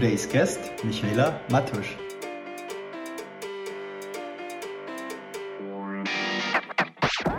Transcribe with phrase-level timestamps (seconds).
[0.00, 1.86] today's guest, Michaela Matus.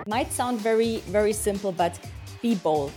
[0.08, 2.00] Might sound very, very simple, but
[2.42, 2.92] be bold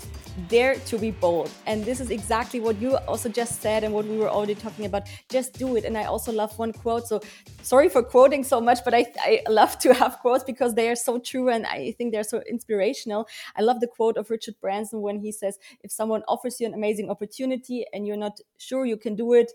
[0.48, 1.50] dare to be bold.
[1.66, 4.84] And this is exactly what you also just said and what we were already talking
[4.87, 5.09] about.
[5.29, 5.84] Just do it.
[5.84, 7.07] And I also love one quote.
[7.07, 7.21] So
[7.62, 10.96] sorry for quoting so much, but I, I love to have quotes because they are
[10.96, 13.29] so true and I think they're so inspirational.
[13.57, 16.75] I love the quote of Richard Branson when he says, if someone offers you an
[16.75, 19.53] amazing opportunity and you're not sure you can do it,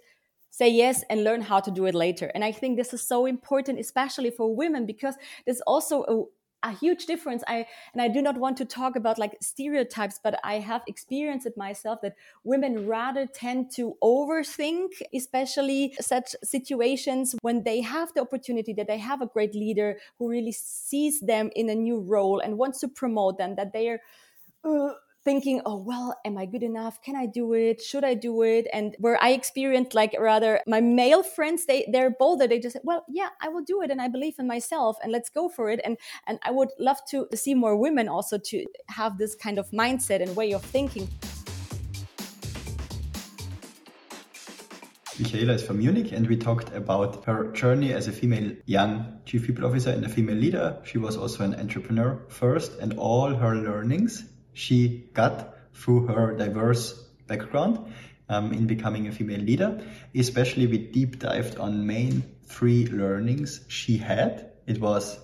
[0.49, 2.31] say yes and learn how to do it later.
[2.33, 6.29] And I think this is so important, especially for women, because there's also
[6.65, 7.43] a huge difference.
[7.47, 11.45] I and i do not want to talk about like stereotypes but i have experienced
[11.45, 18.21] it myself that women rather tend to overthink especially such situations when they have the
[18.21, 22.39] opportunity that they have a great leader who really sees them in a new role
[22.39, 23.99] and wants to promote them that they are
[24.63, 24.93] uh,
[25.25, 27.01] thinking, oh, well, am I good enough?
[27.01, 27.81] Can I do it?
[27.81, 28.67] Should I do it?
[28.71, 32.47] And where I experienced like rather my male friends, they, they're bolder.
[32.47, 33.89] They just say, well, yeah, I will do it.
[33.89, 35.81] And I believe in myself and let's go for it.
[35.83, 39.69] And, and I would love to see more women also to have this kind of
[39.71, 41.09] mindset and way of thinking.
[45.17, 49.47] Michaela is from Munich, and we talked about her journey as a female young chief
[49.47, 50.77] people officer and a female leader.
[50.83, 54.25] She was also an entrepreneur first, and all her learnings
[54.55, 56.93] she got through her diverse
[57.27, 57.93] background
[58.29, 59.81] um, in becoming a female leader.
[60.15, 64.51] Especially, we deep dived on main three learnings she had.
[64.65, 65.19] It was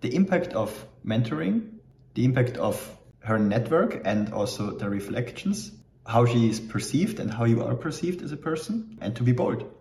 [0.00, 1.78] the impact of mentoring,
[2.14, 2.76] the impact of
[3.20, 5.72] her network, and also the reflections,
[6.06, 9.32] how she is perceived and how you are perceived as a person, and to be
[9.32, 9.72] bold.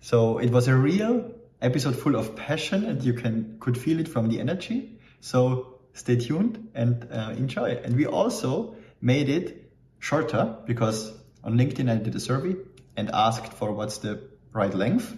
[0.00, 4.08] So it was a real episode full of passion, and you can could feel it
[4.08, 4.98] from the energy.
[5.20, 7.80] So stay tuned and uh, enjoy.
[7.84, 11.12] And we also made it shorter because
[11.44, 12.56] on LinkedIn I did a survey
[12.96, 15.16] and asked for what's the right length.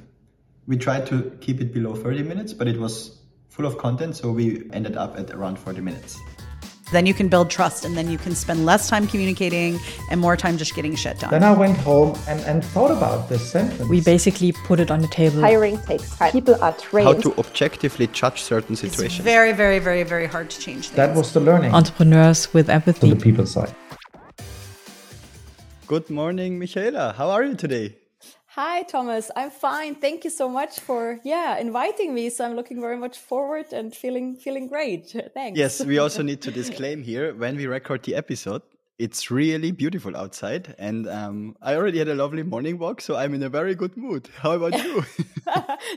[0.66, 3.18] We tried to keep it below 30 minutes, but it was
[3.50, 6.18] full of content, so we ended up at around 40 minutes.
[6.92, 9.78] Then you can build trust and then you can spend less time communicating
[10.10, 11.30] and more time just getting shit done.
[11.30, 13.88] Then I went home and, and thought about this sentence.
[13.88, 15.40] We basically put it on the table.
[15.40, 16.32] Hiring takes time.
[16.32, 17.08] People are trained.
[17.08, 19.18] How to objectively judge certain situations.
[19.18, 20.96] It's very, very, very, very hard to change things.
[20.96, 21.72] That was the learning.
[21.72, 23.08] Entrepreneurs with empathy.
[23.08, 23.74] To the people side.
[25.86, 27.14] Good morning, Michaela.
[27.16, 27.96] How are you today?
[28.54, 29.32] Hi, Thomas.
[29.34, 29.96] I'm fine.
[29.96, 32.30] Thank you so much for yeah inviting me.
[32.30, 35.10] So I'm looking very much forward and feeling feeling great.
[35.34, 35.58] Thanks.
[35.58, 38.62] Yes, we also need to disclaim here when we record the episode
[38.98, 43.34] it's really beautiful outside and um, i already had a lovely morning walk so i'm
[43.34, 44.28] in a very good mood.
[44.36, 45.04] How about you?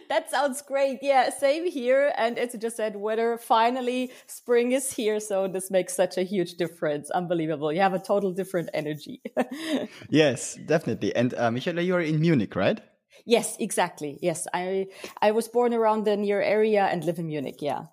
[0.10, 1.00] That sounds great.
[1.02, 5.72] Yeah same here and as you just said weather finally spring is here so this
[5.72, 7.10] makes such a huge difference.
[7.12, 7.72] Unbelievable.
[7.72, 9.22] You have a total different energy.
[10.10, 11.16] Yes definitely.
[11.16, 12.82] And uh, michaela you are in munich right?
[13.26, 14.18] Yes exactly.
[14.22, 14.88] Yes i
[15.22, 17.84] i was born around the near area and live in munich yeah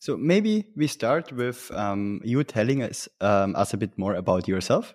[0.00, 4.48] so maybe we start with um, you telling us um, us a bit more about
[4.48, 4.94] yourself.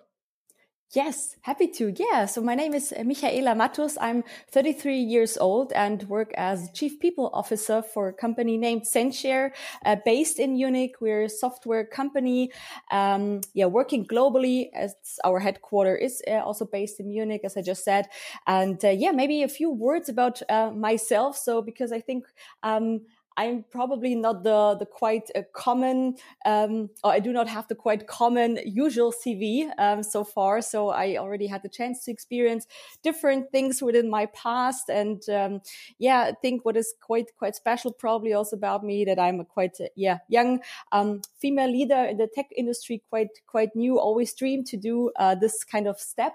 [0.92, 1.92] Yes, happy to.
[1.96, 2.26] Yeah.
[2.26, 3.96] So my name is Michaela Matus.
[4.00, 4.22] I'm
[4.52, 9.52] 33 years old and work as Chief People Officer for a company named censhare,
[9.84, 10.94] uh, based in Munich.
[11.00, 12.52] We're a software company,
[12.92, 17.62] um, yeah, working globally as our headquarter is uh, also based in Munich, as I
[17.62, 18.06] just said.
[18.46, 21.36] And uh, yeah, maybe a few words about uh, myself.
[21.36, 22.26] So because I think
[22.62, 23.00] um,
[23.36, 26.16] I'm probably not the the quite uh, common,
[26.46, 30.62] um, or I do not have the quite common usual CV um, so far.
[30.62, 32.66] So I already had the chance to experience
[33.02, 35.60] different things within my past, and um,
[35.98, 39.44] yeah, I think what is quite quite special probably also about me that I'm a
[39.44, 40.60] quite uh, yeah young
[40.92, 44.00] um, female leader in the tech industry, quite quite new.
[44.00, 46.34] Always dreamed to do uh, this kind of step,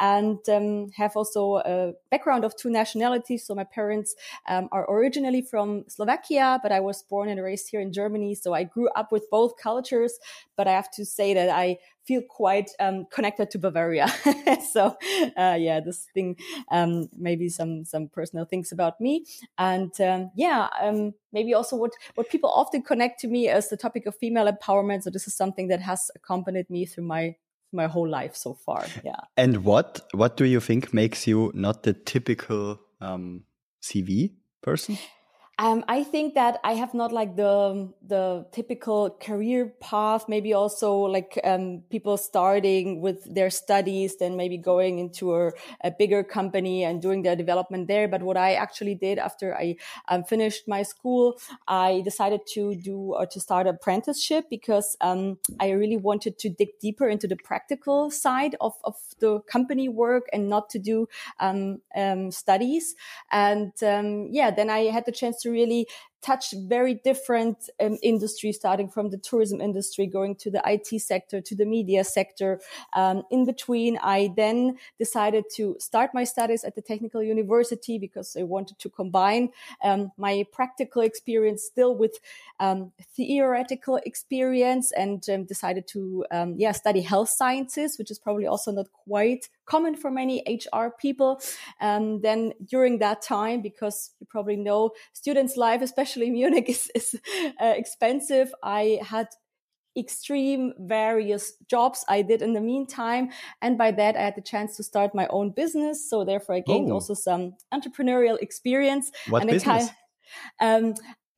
[0.00, 3.44] and um, have also a background of two nationalities.
[3.44, 4.14] So my parents
[4.48, 8.34] um, are originally from Slovakia but I was born and raised here in Germany.
[8.34, 10.18] So I grew up with both cultures,
[10.56, 14.08] but I have to say that I feel quite um, connected to Bavaria.
[14.72, 14.96] so
[15.36, 16.36] uh, yeah, this thing,
[16.70, 19.24] um, maybe some some personal things about me,
[19.58, 23.76] and um, yeah, um, maybe also what what people often connect to me as the
[23.76, 25.02] topic of female empowerment.
[25.02, 27.36] So this is something that has accompanied me through my
[27.72, 28.86] my whole life so far.
[29.04, 29.20] Yeah.
[29.36, 33.44] And what what do you think makes you not the typical um,
[33.82, 34.32] CV
[34.62, 34.98] person?
[35.60, 40.26] Um, I think that I have not like the the typical career path.
[40.28, 45.50] Maybe also like um, people starting with their studies, then maybe going into a,
[45.82, 48.06] a, bigger company and doing their development there.
[48.06, 49.76] But what I actually did after I
[50.06, 55.38] um, finished my school, I decided to do or to start an apprenticeship because um,
[55.58, 60.28] I really wanted to dig deeper into the practical side of of the company work
[60.32, 61.08] and not to do
[61.40, 62.94] um, um, studies.
[63.32, 63.72] And
[64.30, 65.86] yeah, then I had the chance to really
[66.20, 71.40] touch very different um, industries, starting from the tourism industry, going to the IT sector,
[71.40, 72.60] to the media sector.
[72.92, 78.36] Um, in between, I then decided to start my studies at the Technical University because
[78.38, 79.50] I wanted to combine
[79.82, 82.18] um, my practical experience still with
[82.58, 88.46] um, theoretical experience, and um, decided to um, yeah study health sciences, which is probably
[88.46, 91.40] also not quite common for many HR people.
[91.80, 97.14] then during that time, because you probably know students' life, especially Munich is, is
[97.60, 98.52] uh, expensive.
[98.62, 99.28] I had
[99.96, 103.30] extreme various jobs I did in the meantime.
[103.60, 106.08] And by that, I had the chance to start my own business.
[106.08, 106.94] So therefore I gained oh.
[106.94, 109.10] also some entrepreneurial experience.
[109.28, 109.86] What and business?
[109.86, 109.90] Kind
[110.60, 110.94] um,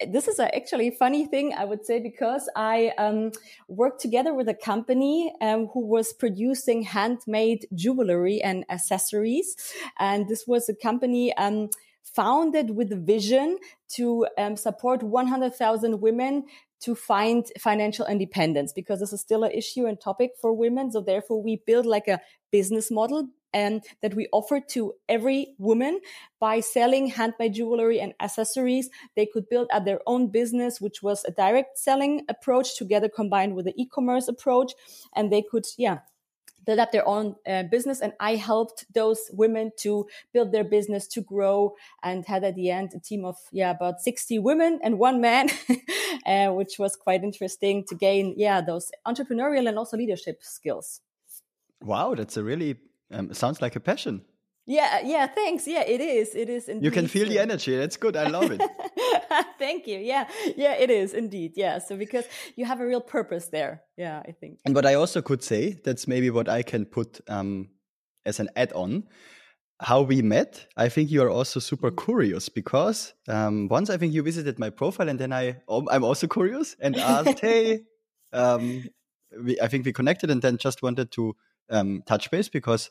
[0.09, 3.33] this is a actually a funny thing, I would say, because I um,
[3.69, 9.57] worked together with a company um, who was producing handmade jewelry and accessories.
[9.99, 11.71] And this was a company um,
[12.03, 13.59] founded with a vision
[13.97, 16.45] to um, support 100,000 women
[16.81, 20.91] to find financial independence because this is still an issue and topic for women.
[20.91, 22.21] So therefore we build like a
[22.51, 26.01] business model um, that we offer to every woman
[26.39, 28.91] by selling handmade jewelry and accessories.
[29.17, 33.55] They could build up their own business, which was a direct selling approach together combined
[33.55, 34.73] with the e-commerce approach.
[35.15, 35.99] And they could, yeah,
[36.67, 41.07] build up their own uh, business and i helped those women to build their business
[41.07, 44.99] to grow and had at the end a team of yeah about 60 women and
[44.99, 45.49] one man
[46.27, 51.01] uh, which was quite interesting to gain yeah those entrepreneurial and also leadership skills
[51.83, 52.77] wow that's a really
[53.13, 54.23] um, sounds like a passion
[54.71, 55.67] yeah, yeah, thanks.
[55.67, 56.35] Yeah, it is.
[56.37, 56.85] It is indeed.
[56.85, 57.77] You can feel the energy.
[57.77, 58.17] That's good.
[58.17, 58.63] I love it.
[59.59, 59.99] Thank you.
[59.99, 61.55] Yeah, yeah, it is indeed.
[61.57, 61.79] Yeah.
[61.79, 62.25] So because
[62.55, 63.83] you have a real purpose there.
[63.97, 64.61] Yeah, I think.
[64.65, 67.71] And what I also could say, that's maybe what I can put um,
[68.25, 69.09] as an add on.
[69.81, 72.05] How we met, I think you are also super mm-hmm.
[72.05, 76.05] curious because um, once I think you visited my profile and then I oh, I'm
[76.05, 77.81] also curious and asked, hey,
[78.33, 78.85] um,
[79.43, 81.35] we, I think we connected and then just wanted to
[81.71, 82.91] um, touch base because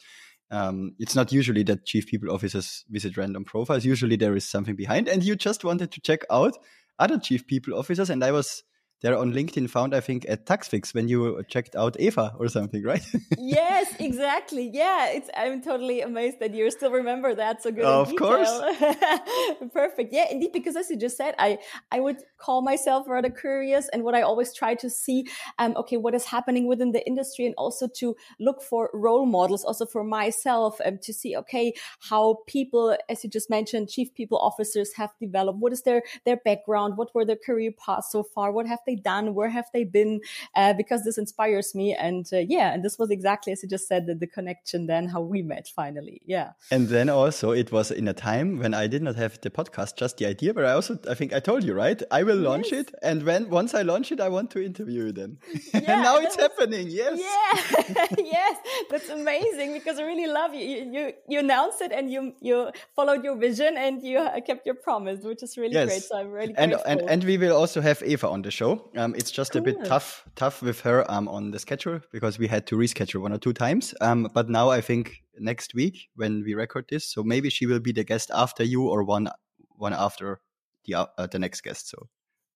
[0.52, 3.86] um, it's not usually that chief people officers visit random profiles.
[3.86, 6.58] Usually there is something behind, and you just wanted to check out
[6.98, 8.10] other chief people officers.
[8.10, 8.64] And I was
[9.02, 12.84] there on LinkedIn found, I think, at TaxFix when you checked out Eva or something,
[12.84, 13.02] right?
[13.38, 14.70] yes, exactly.
[14.74, 15.30] Yeah, it's.
[15.36, 17.86] I'm totally amazed that you still remember that so good.
[17.86, 18.50] Of course.
[19.74, 20.12] Perfect.
[20.12, 20.52] Yeah, indeed.
[20.52, 21.60] Because as you just said, I
[21.92, 25.28] I would call myself rather curious, and what I always try to see,
[25.60, 29.64] um, okay, what is happening within the industry, and also to look for role models,
[29.64, 31.74] also for myself, um, to see, okay,
[32.10, 35.60] how people, as you just mentioned, chief people officers have developed.
[35.60, 36.98] What is their their background?
[36.98, 38.52] What were their career paths so far?
[38.52, 39.26] What have they done?
[39.38, 40.22] Where have they been?
[40.56, 41.96] Uh, because this inspires me.
[42.08, 45.08] And uh, yeah, and this was exactly as you just said, the, the connection then
[45.08, 46.22] how we met finally.
[46.26, 46.52] Yeah.
[46.72, 49.98] And then also it was in a time when I did not have the podcast,
[49.98, 52.02] just the idea, but I also, I think I told you, right?
[52.12, 52.82] I will launch yes.
[52.82, 52.96] it.
[53.02, 55.38] And when, once I launch it, I want to interview you then.
[55.74, 56.88] Yeah, and now it's was, happening.
[56.90, 57.20] Yes.
[57.20, 58.06] Yeah.
[58.18, 58.58] yes.
[58.90, 60.66] That's amazing because I really love you.
[60.66, 60.80] you.
[60.92, 65.24] You, you announced it and you, you followed your vision and you kept your promise,
[65.24, 65.88] which is really yes.
[65.88, 66.04] great.
[66.04, 66.92] So I'm really and, grateful.
[66.92, 68.79] and, and we will also have Eva on the show.
[68.98, 69.62] Um, it's just cool.
[69.62, 73.22] a bit tough, tough with her um, on the schedule because we had to reschedule
[73.22, 73.94] one or two times.
[74.02, 77.80] Um, but now I think next week when we record this, so maybe she will
[77.80, 79.30] be the guest after you or one
[79.78, 80.40] one after
[80.86, 81.90] the uh, the next guest.
[81.90, 82.08] So.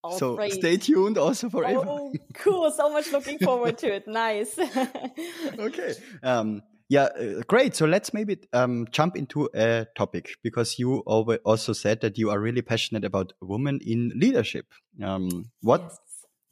[0.06, 0.52] Oh, so great.
[0.52, 2.70] stay tuned also for oh, cool!
[2.72, 4.06] So much looking forward to it.
[4.06, 4.60] Nice.
[5.60, 5.94] okay.
[6.22, 7.74] Um, yeah, uh, great.
[7.74, 12.40] So let's maybe um, jump into a topic because you also said that you are
[12.40, 14.66] really passionate about women in leadership.
[15.02, 16.00] Um, what yes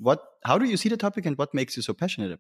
[0.02, 2.40] what how do you see the topic and what makes you so passionate?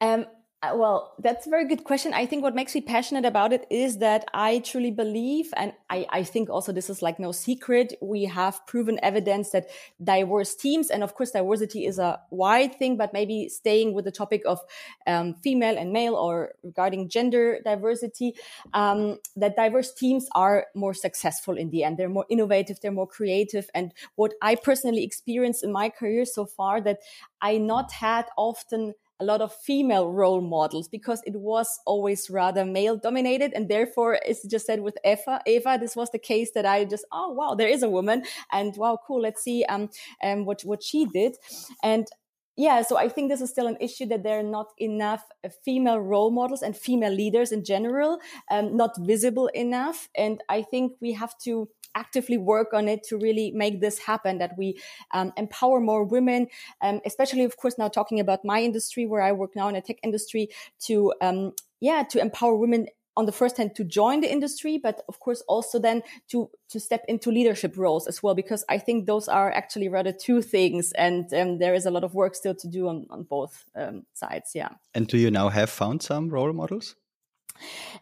[0.00, 0.26] Um,
[0.74, 2.14] well, that's a very good question.
[2.14, 6.06] I think what makes me passionate about it is that I truly believe, and I,
[6.08, 7.94] I, think also this is like no secret.
[8.00, 9.66] We have proven evidence that
[10.02, 14.12] diverse teams, and of course, diversity is a wide thing, but maybe staying with the
[14.12, 14.60] topic of
[15.08, 18.34] um, female and male or regarding gender diversity,
[18.72, 21.98] um, that diverse teams are more successful in the end.
[21.98, 23.68] They're more innovative, they're more creative.
[23.74, 27.00] And what I personally experienced in my career so far that
[27.40, 32.64] I not had often a lot of female role models because it was always rather
[32.64, 33.52] male dominated.
[33.54, 37.04] And therefore, it's just said with Eva, Eva, this was the case that I just,
[37.12, 39.22] oh, wow, there is a woman and wow, cool.
[39.22, 39.90] Let's see, um,
[40.22, 41.36] um, what, what she did.
[41.82, 42.08] And
[42.56, 45.48] yeah, so I think this is still an issue that there are not enough uh,
[45.64, 48.18] female role models and female leaders in general,
[48.50, 50.08] um, not visible enough.
[50.16, 54.38] And I think we have to actively work on it to really make this happen,
[54.38, 54.78] that we
[55.12, 56.48] um, empower more women,
[56.82, 59.80] um, especially, of course, now talking about my industry where I work now in a
[59.80, 60.48] tech industry
[60.80, 65.02] to, um, yeah, to empower women on the first hand to join the industry, but
[65.08, 69.06] of course also then to to step into leadership roles as well, because I think
[69.06, 72.54] those are actually rather two things, and um, there is a lot of work still
[72.54, 74.52] to do on on both um, sides.
[74.54, 74.70] Yeah.
[74.94, 76.96] And do you now have found some role models?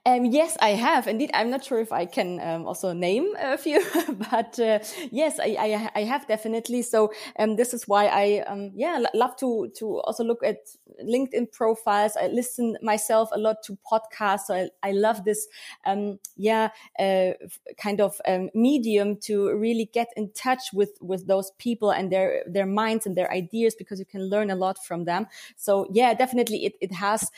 [0.06, 1.30] Um, yes, I have indeed.
[1.34, 3.84] I'm not sure if I can um, also name a few,
[4.30, 4.78] but uh,
[5.10, 6.82] yes, I, I, I, have definitely.
[6.82, 10.56] So um, this is why I um, yeah love to to also look at
[11.04, 12.16] LinkedIn profiles.
[12.16, 14.46] I listen myself a lot to podcasts.
[14.46, 15.46] So I, I love this
[15.84, 17.32] um, yeah uh,
[17.76, 22.42] kind of um, medium to really get in touch with with those people and their
[22.46, 25.26] their minds and their ideas because you can learn a lot from them.
[25.56, 27.30] So yeah, definitely it it has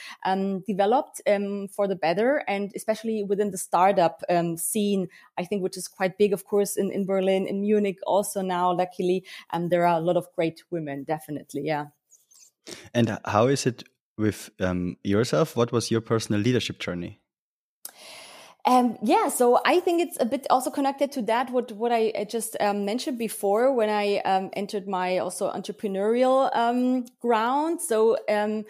[0.66, 1.20] developed
[1.74, 2.11] for the better.
[2.20, 6.76] And especially within the startup um, scene, I think, which is quite big, of course,
[6.76, 10.62] in, in Berlin, in Munich, also now, luckily, um, there are a lot of great
[10.70, 11.62] women, definitely.
[11.64, 11.86] Yeah.
[12.94, 13.84] And how is it
[14.18, 15.56] with um, yourself?
[15.56, 17.20] What was your personal leadership journey?
[18.64, 22.24] Um, yeah, so I think it's a bit also connected to that what what I
[22.30, 27.80] just um, mentioned before when I um, entered my also entrepreneurial um, ground.
[27.80, 28.64] So um,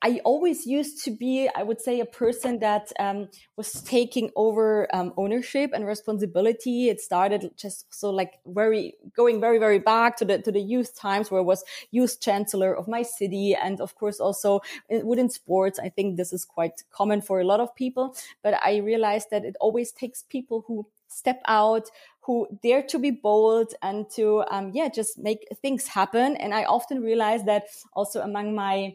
[0.00, 4.86] I always used to be, I would say, a person that um, was taking over
[4.94, 6.88] um, ownership and responsibility.
[6.88, 10.96] It started just so like very going very very back to the to the youth
[10.96, 14.60] times where I was youth chancellor of my city, and of course also
[15.02, 15.80] within sports.
[15.80, 18.14] I think this is quite common for a lot of people.
[18.42, 21.90] But I realized that it always takes people who step out
[22.20, 26.62] who dare to be bold and to um, yeah just make things happen and i
[26.64, 27.64] often realize that
[27.94, 28.94] also among my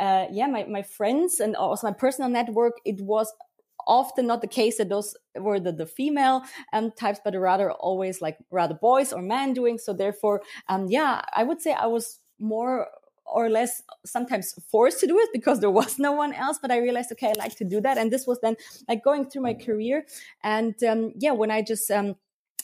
[0.00, 3.32] uh, yeah, my, my friends and also my personal network, it was
[3.86, 8.20] often not the case that those were the, the female um, types, but rather always
[8.20, 9.78] like rather boys or men doing.
[9.78, 12.88] So therefore, um, yeah, I would say I was more
[13.24, 16.58] or less sometimes forced to do it because there was no one else.
[16.60, 17.98] But I realized, okay, I like to do that.
[17.98, 18.56] And this was then
[18.88, 20.04] like going through my career.
[20.42, 22.16] And um, yeah, when I just, um,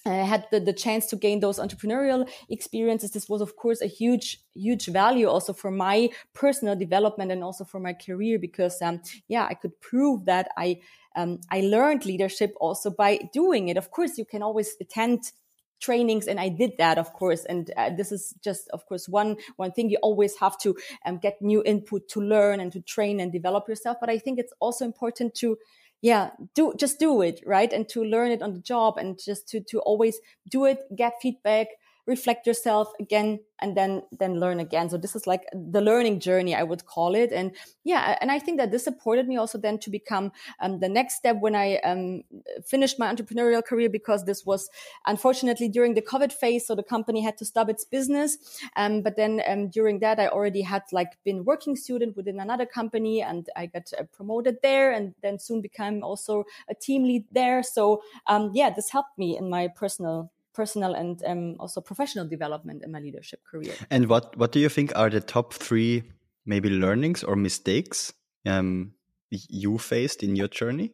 [0.09, 3.11] uh, had the, the chance to gain those entrepreneurial experiences.
[3.11, 7.65] This was, of course, a huge, huge value also for my personal development and also
[7.65, 10.81] for my career because, um, yeah, I could prove that I,
[11.15, 13.77] um, I learned leadership also by doing it.
[13.77, 15.33] Of course, you can always attend
[15.81, 19.37] trainings and i did that of course and uh, this is just of course one
[19.59, 23.21] one thing you always have to um, get new input to learn and to train
[23.21, 25.57] and develop yourself but i think it's also important to
[26.03, 27.73] yeah do just do it right?
[27.73, 30.19] And to learn it on the job and just to to always
[30.51, 31.69] do it get feedback
[32.09, 34.89] reflect yourself again and then then learn again.
[34.89, 37.33] So this is like the learning journey i would call it.
[37.33, 40.89] And yeah and i think that this supported me also then to become um, the
[40.89, 42.23] next step when i um,
[42.65, 44.71] finished my entrepreneurial career because this was
[45.07, 48.39] unfortunately during the covid phase so the company had to stop its business.
[48.77, 52.67] Um, but then um, during that i already had like been working student within another
[52.67, 57.25] company and i got uh, promoted there and then soon became also a team lead
[57.33, 57.63] there.
[57.63, 62.83] So um, yeah this helped me in my personal personal and um, also professional development
[62.85, 63.75] in my leadership career.
[63.91, 66.03] And what what do you think are the top three
[66.45, 68.13] maybe learnings or mistakes
[68.45, 68.93] um,
[69.31, 70.89] you faced in your journey?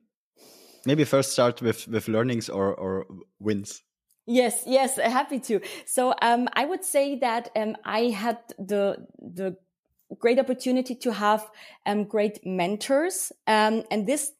[0.86, 3.06] Maybe first start with with learnings or or
[3.38, 3.82] wins.
[4.26, 5.60] Yes, yes, happy to.
[5.86, 9.06] So um, I would say that um, I had the
[9.36, 9.56] the
[10.18, 11.42] great opportunity to have
[11.86, 14.32] um, great mentors, um, and this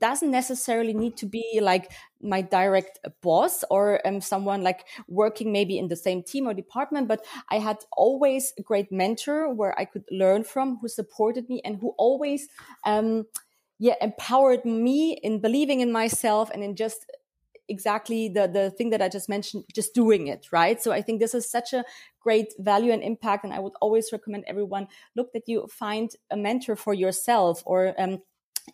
[0.00, 5.78] doesn't necessarily need to be like my direct boss or um, someone like working maybe
[5.78, 9.84] in the same team or department but i had always a great mentor where i
[9.84, 12.48] could learn from who supported me and who always
[12.84, 13.24] um,
[13.78, 17.06] yeah empowered me in believing in myself and in just
[17.68, 20.82] exactly the the thing that i just mentioned just doing it right?
[20.82, 21.84] So i think this is such a
[22.20, 26.36] great value and impact and i would always recommend everyone look that you find a
[26.36, 28.18] mentor for yourself or um,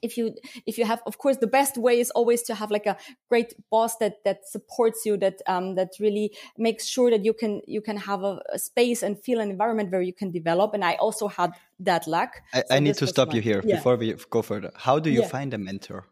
[0.03, 0.35] if you
[0.67, 2.97] if you have of course the best way is always to have like a
[3.29, 7.61] great boss that that supports you that um that really makes sure that you can
[7.67, 10.85] you can have a, a space and feel an environment where you can develop and
[10.85, 13.77] i also had that luck i, so I need to stop you here yeah.
[13.77, 15.29] before we go further how do you yeah.
[15.29, 16.07] find a mentor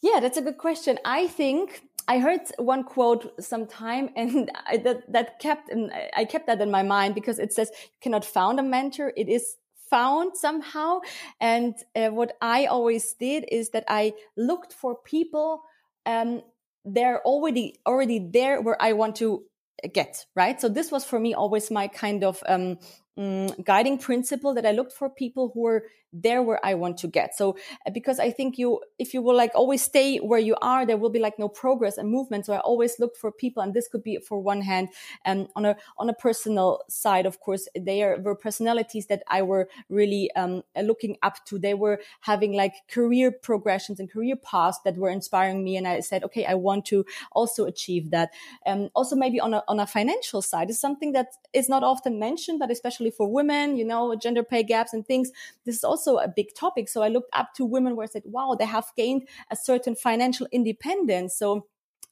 [0.00, 5.12] yeah that's a good question i think I heard one quote sometime and I, that,
[5.12, 8.58] that kept, and I kept that in my mind because it says you cannot found
[8.58, 9.12] a mentor.
[9.14, 9.56] It is
[9.90, 11.00] found somehow.
[11.40, 15.62] And uh, what I always did is that I looked for people.
[16.06, 16.42] Um,
[16.84, 19.44] they're already already there where I want to
[19.92, 20.60] get right.
[20.60, 22.78] So this was for me always my kind of um,
[23.18, 27.06] mm, guiding principle that I looked for people who were there where I want to
[27.08, 27.36] get.
[27.36, 27.56] So
[27.86, 30.96] uh, because I think you, if you will like always stay where you are, there
[30.96, 32.46] will be like no progress and movement.
[32.46, 34.88] So I always looked for people, and this could be for one hand,
[35.24, 39.42] and um, on a on a personal side, of course, there were personalities that I
[39.42, 41.58] were really um, looking up to.
[41.58, 46.00] They were having like career progressions and career paths that were inspiring me, and I
[46.00, 48.30] said, okay, I want to also achieve that.
[48.66, 52.18] Um, also, maybe on a on a financial side is something that is not often
[52.18, 55.30] mentioned, but especially for women, you know, gender pay gaps and things.
[55.64, 56.88] This is also also a big topic.
[56.88, 59.94] So I looked up to women where I said, wow, they have gained a certain
[59.94, 61.36] financial independence.
[61.36, 61.66] So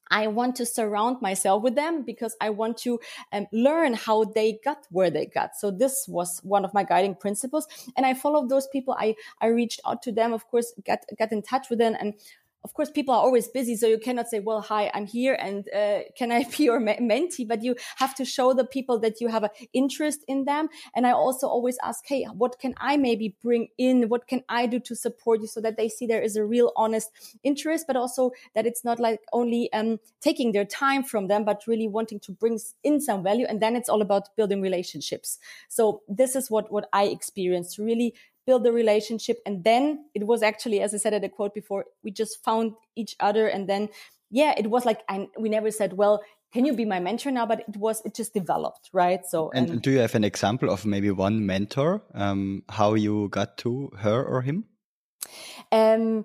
[0.08, 3.00] I want to surround myself with them because I want to
[3.32, 5.56] um, learn how they got where they got.
[5.56, 8.94] So this was one of my guiding principles, and I followed those people.
[8.96, 12.14] I I reached out to them, of course, got got in touch with them, and
[12.66, 15.68] of course, people are always busy, so you cannot say, "Well, hi, I'm here, and
[15.72, 19.28] uh, can I be your mentee?" But you have to show the people that you
[19.28, 20.68] have an interest in them.
[20.96, 24.08] And I also always ask, "Hey, what can I maybe bring in?
[24.08, 26.72] What can I do to support you, so that they see there is a real,
[26.74, 27.08] honest
[27.44, 31.68] interest, but also that it's not like only um, taking their time from them, but
[31.68, 33.46] really wanting to bring in some value.
[33.48, 35.38] And then it's all about building relationships.
[35.68, 37.78] So this is what what I experienced.
[37.78, 38.12] Really
[38.46, 39.38] build the relationship.
[39.44, 42.72] And then it was actually, as I said at the quote before, we just found
[42.94, 43.48] each other.
[43.48, 43.88] And then,
[44.30, 46.22] yeah, it was like, I, we never said, well,
[46.52, 47.44] can you be my mentor now?
[47.44, 49.26] But it was, it just developed, right?
[49.26, 53.28] So, and, and do you have an example of maybe one mentor, um, how you
[53.28, 54.64] got to her or him?
[55.72, 56.24] Um,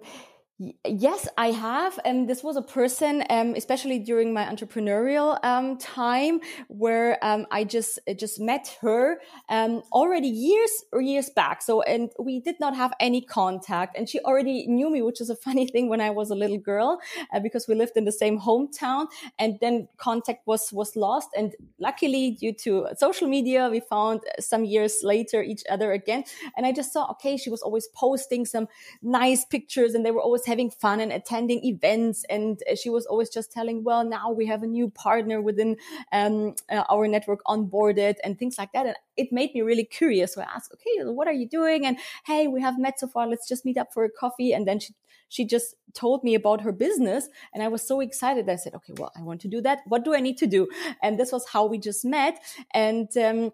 [0.86, 1.98] Yes, I have.
[2.06, 7.63] And this was a person, um, especially during my entrepreneurial um, time, where um, I
[7.63, 11.63] just just met her um, already years or years back.
[11.63, 15.32] So, and we did not have any contact, and she already knew me, which is
[15.32, 17.00] a funny thing when I was a little girl,
[17.34, 19.08] uh, because we lived in the same hometown.
[19.39, 24.63] And then contact was was lost, and luckily, due to social media, we found some
[24.65, 26.24] years later each other again.
[26.56, 28.68] And I just saw, okay, she was always posting some
[29.01, 32.25] nice pictures, and they were always having fun and attending events.
[32.29, 35.77] And she was always just telling, well, now we have a new partner within
[36.12, 38.86] um, uh, our network onboarded and things like that.
[38.86, 40.34] And it made me really curious.
[40.34, 41.86] So I asked, okay, what are you doing?
[41.86, 43.27] And hey, we have met so far.
[43.27, 44.51] Let's just meet up for a coffee.
[44.53, 44.93] And then she,
[45.29, 48.93] she just told me about her business and i was so excited i said okay
[48.98, 50.67] well i want to do that what do i need to do
[51.01, 52.40] and this was how we just met
[52.74, 53.51] and um,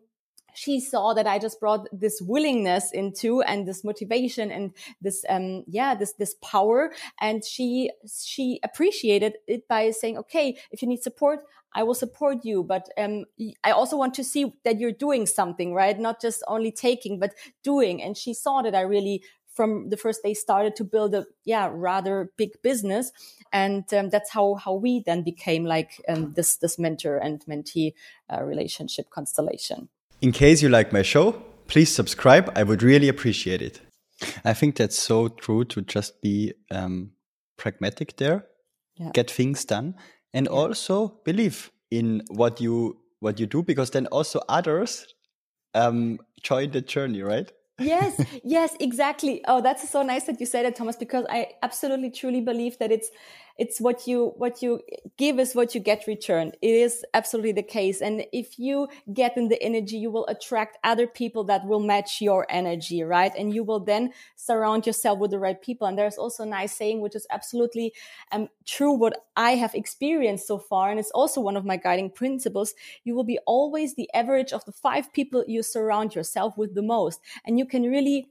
[0.58, 5.64] she saw that I just brought this willingness into and this motivation and this, um,
[5.68, 6.92] yeah, this, this power.
[7.22, 11.42] And she, she appreciated it by saying, okay, if you need support,
[11.76, 12.64] I will support you.
[12.64, 13.26] But, um,
[13.64, 16.00] I also want to see that you're doing something, right?
[16.00, 18.02] Not just only taking, but doing.
[18.02, 19.22] And she saw that I really
[19.54, 23.12] from the first day started to build a yeah rather big business
[23.52, 27.94] and um, that's how how we then became like um, this this mentor and mentee
[28.32, 29.90] uh, relationship constellation
[30.22, 32.52] in case you like my show, please subscribe.
[32.56, 33.82] I would really appreciate it.
[34.44, 37.12] I think that's so true to just be um,
[37.58, 38.46] pragmatic there,
[38.96, 39.12] yeah.
[39.14, 39.96] get things done,
[40.34, 40.52] and yeah.
[40.52, 45.14] also believe in what you what you do, because then also others
[45.74, 47.52] um, join the journey, right?
[47.80, 49.44] yes, yes, exactly.
[49.48, 52.92] Oh, that's so nice that you said it, Thomas, because I absolutely truly believe that
[52.92, 53.10] it's
[53.58, 54.82] it's what you what you
[55.18, 56.56] give is what you get returned.
[56.62, 58.02] It is absolutely the case.
[58.02, 62.22] And if you get in the energy you will attract other people that will match
[62.22, 63.32] your energy right?
[63.38, 65.88] And you will then surround yourself with the right people.
[65.88, 67.94] And there's also a nice saying which is absolutely
[68.32, 70.90] um, true what i have experienced so far.
[70.90, 72.74] And it's also one of my guiding principles.
[73.04, 76.82] You will be always the average of the five people you surround yourself with the
[76.82, 77.20] most.
[77.46, 78.30] And you can really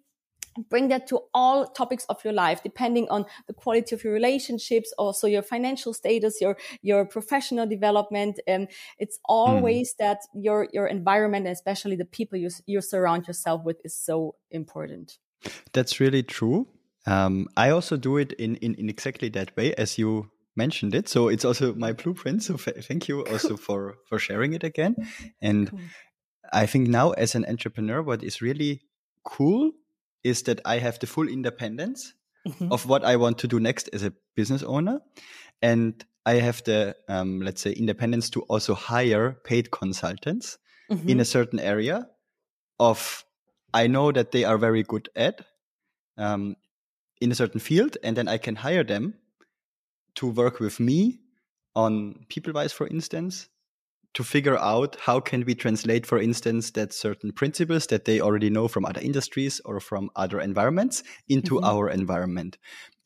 [0.68, 4.92] bring that to all topics of your life depending on the quality of your relationships
[4.98, 8.40] also your financial status your your professional development.
[8.46, 9.96] And it's always mm.
[9.98, 15.18] that your your environment especially the people you you surround yourself with is so important.
[15.72, 16.68] That's really true.
[17.08, 21.06] Um, i also do it in, in in exactly that way as you mentioned it.
[21.08, 22.42] So it's also my blueprint.
[22.42, 24.96] So thank you also for for sharing it again.
[25.40, 25.80] And cool.
[26.52, 28.80] i think now as an entrepreneur what is really
[29.24, 29.72] cool
[30.26, 32.12] is that I have the full independence
[32.46, 32.72] mm-hmm.
[32.72, 35.00] of what I want to do next as a business owner.
[35.62, 40.58] And I have the, um, let's say, independence to also hire paid consultants
[40.90, 41.08] mm-hmm.
[41.08, 42.08] in a certain area
[42.80, 43.24] of
[43.72, 45.44] I know that they are very good at
[46.18, 46.56] um,
[47.20, 49.14] in a certain field, and then I can hire them
[50.16, 51.20] to work with me
[51.74, 53.48] on pplwise, for instance,
[54.16, 58.50] to figure out how can we translate, for instance, that certain principles that they already
[58.50, 61.62] know from other industries or from other environments into Mhm.
[61.62, 62.58] our environment.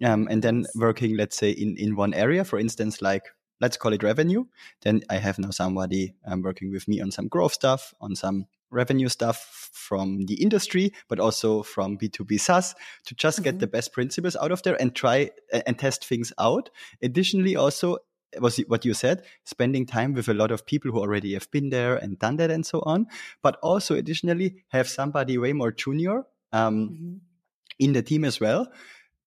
[0.04, 3.24] Um, and then working, let's say, in, in one area, for instance, like
[3.60, 4.44] let's call it revenue.
[4.82, 8.46] Then I have now somebody um, working with me on some growth stuff, on some
[8.70, 12.74] revenue stuff from the industry, but also from B2B SaaS
[13.06, 13.60] to just get Mhm.
[13.60, 15.30] the best principles out of there and try
[15.66, 16.70] and test things out.
[17.02, 17.98] Additionally, also
[18.38, 21.70] was what you said, spending time with a lot of people who already have been
[21.70, 23.06] there and done that and so on.
[23.42, 27.20] But also additionally, have somebody way more junior um, Mhm.
[27.78, 28.70] in the team as well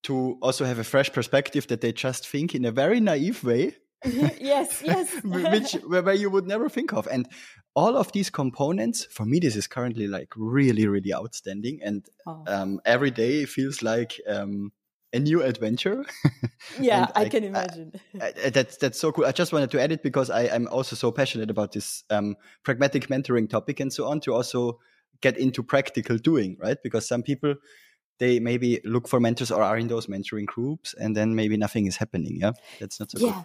[0.02, 3.74] to also have a fresh perspective that they just think in a very naive way
[4.04, 5.08] yes, yes.
[5.24, 7.26] which where where you would never think of and
[7.74, 12.44] all of these components for me this is currently like really really outstanding and Oh.
[12.46, 14.72] um, every day feels like um,
[15.14, 16.04] a new adventure
[16.80, 17.92] yeah, I, I- can I- imagine.
[18.20, 19.24] Uh, that's that's so cool.
[19.26, 22.36] I just wanted to add it because I, I'm also so passionate about this um,
[22.62, 24.78] pragmatic mentoring topic and so on to also
[25.20, 26.78] get into practical doing, right?
[26.82, 27.54] Because some people
[28.18, 31.86] they maybe look for mentors or are in those mentoring groups and then maybe nothing
[31.86, 32.36] is happening.
[32.40, 33.42] Yeah, that's not so yeah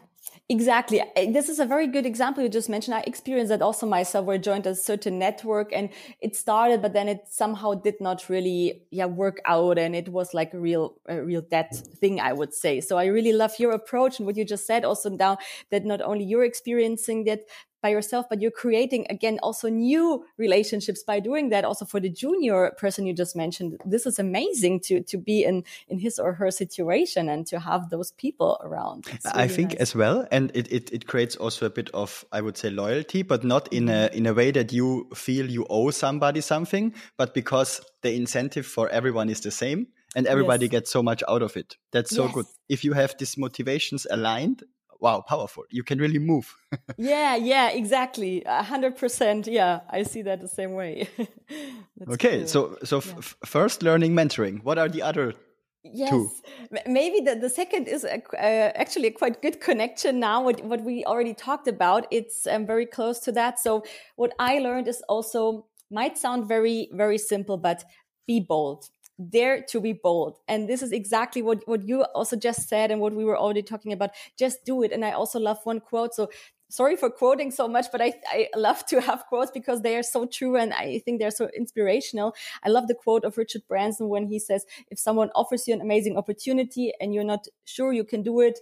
[0.52, 1.02] exactly.
[1.16, 2.96] This is a very good example you just mentioned.
[2.96, 5.90] I experienced that also myself where i joined a certain network and
[6.22, 10.34] it started but then it somehow did not really yeah work out and it was
[10.34, 11.68] like a real a real dead
[12.00, 12.82] thing i would say.
[12.82, 14.84] So i really love your approach and what you just said.
[14.86, 15.38] Also now
[15.72, 17.42] that not only you're experiencing that
[17.82, 22.10] by yourself but you're creating again also new relationships by doing that also for the
[22.10, 26.34] junior person you just mentioned this is amazing to to be in in his or
[26.34, 29.82] her situation and to have those people around It's I think nice.
[29.82, 33.24] as well, and it, it, it creates also a bit of I would say loyalty,
[33.24, 34.14] but not in Mm-hmm.
[34.14, 38.66] a in a way that you feel you owe somebody something, but because the incentive
[38.66, 40.72] for everyone is the same and everybody Yes.
[40.72, 41.78] gets so much out of it.
[41.92, 42.46] That's so good.
[42.68, 44.64] If you have these motivations aligned,
[45.00, 45.64] wow, powerful.
[45.70, 46.56] You can really move.
[46.98, 51.08] yeah yeah exactly a hundred percent yeah i see that the same way
[52.10, 52.48] okay, cool.
[52.48, 54.64] so so f- first learning mentoring.
[54.64, 55.34] What are the other?
[55.84, 56.30] Yes, too.
[56.76, 60.44] M- maybe the, the second is a, uh, actually a quite good connection now.
[60.44, 63.60] What, what we already talked about, it's um, very close to that.
[63.60, 63.84] So
[64.16, 67.84] what I learned is also might sound very very simple, but
[68.28, 68.90] be bold.
[69.30, 70.38] Dare to be bold.
[70.48, 73.64] And this is exactly what, what you also just said and what we were already
[73.64, 74.12] talking about.
[74.38, 74.92] Just do it.
[74.92, 76.16] And I also love one quote.
[76.16, 76.30] So
[76.70, 80.04] sorry for quoting so much, but I, I love to have quotes because they are
[80.04, 82.34] so true and I think they're so inspirational.
[82.64, 85.82] I love the quote of Richard Branson when he says, if someone offers you an
[85.82, 88.60] amazing opportunity and you're not sure you can do it,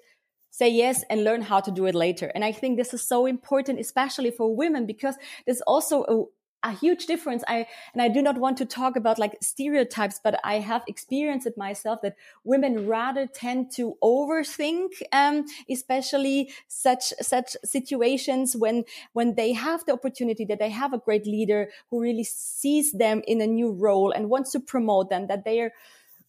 [0.49, 2.31] say yes and learn how to do it later.
[2.33, 5.15] And I think this is so important, especially for women, because
[5.45, 6.29] there's also
[6.67, 7.43] a, huge difference.
[7.47, 11.47] I, and I do not want to talk about like stereotypes, but I have experienced
[11.47, 19.35] it myself that women rather tend to overthink, um, especially such, such situations when, when
[19.35, 23.41] they have the opportunity that they have a great leader who really sees them in
[23.41, 25.71] a new role and wants to promote them, that they are,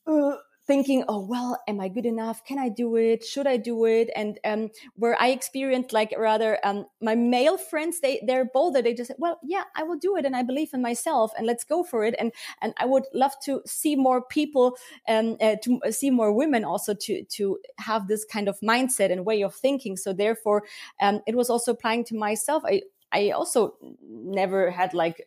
[0.06, 0.36] uh,
[0.68, 2.44] thinking, oh, well, am I good enough?
[2.44, 3.24] Can I do it?
[3.24, 4.10] Should I do it?
[4.14, 8.82] And, um, where I experienced like rather, um, my male friends, they, they're bolder.
[8.82, 10.26] They just say, well, yeah, I will do it.
[10.26, 12.14] And I believe in myself and let's go for it.
[12.18, 14.76] And, and I would love to see more people,
[15.08, 19.24] um, uh, to see more women also to, to have this kind of mindset and
[19.24, 19.96] way of thinking.
[19.96, 20.64] So therefore,
[21.00, 22.62] um, it was also applying to myself.
[22.66, 25.24] I, I also never had like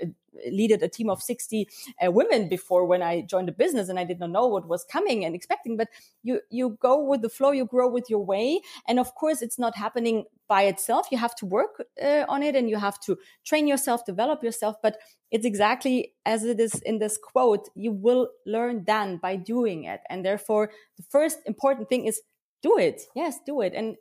[0.52, 1.68] leaded a team of 60
[2.06, 4.84] uh, women before when I joined the business and I did not know what was
[4.84, 5.78] coming and expecting.
[5.78, 5.90] But
[6.24, 8.62] you, you go with the flow, you grow with your way.
[8.88, 11.08] And of course, it's not happening by itself.
[11.12, 14.76] You have to work uh, on it and you have to train yourself, develop yourself.
[14.82, 14.98] But
[15.32, 17.70] it's exactly as it is in this quote.
[17.76, 20.02] You will learn then by doing it.
[20.10, 22.22] And therefore, the first important thing is
[22.62, 23.02] do it.
[23.16, 23.74] Yes, do it.
[23.74, 23.96] And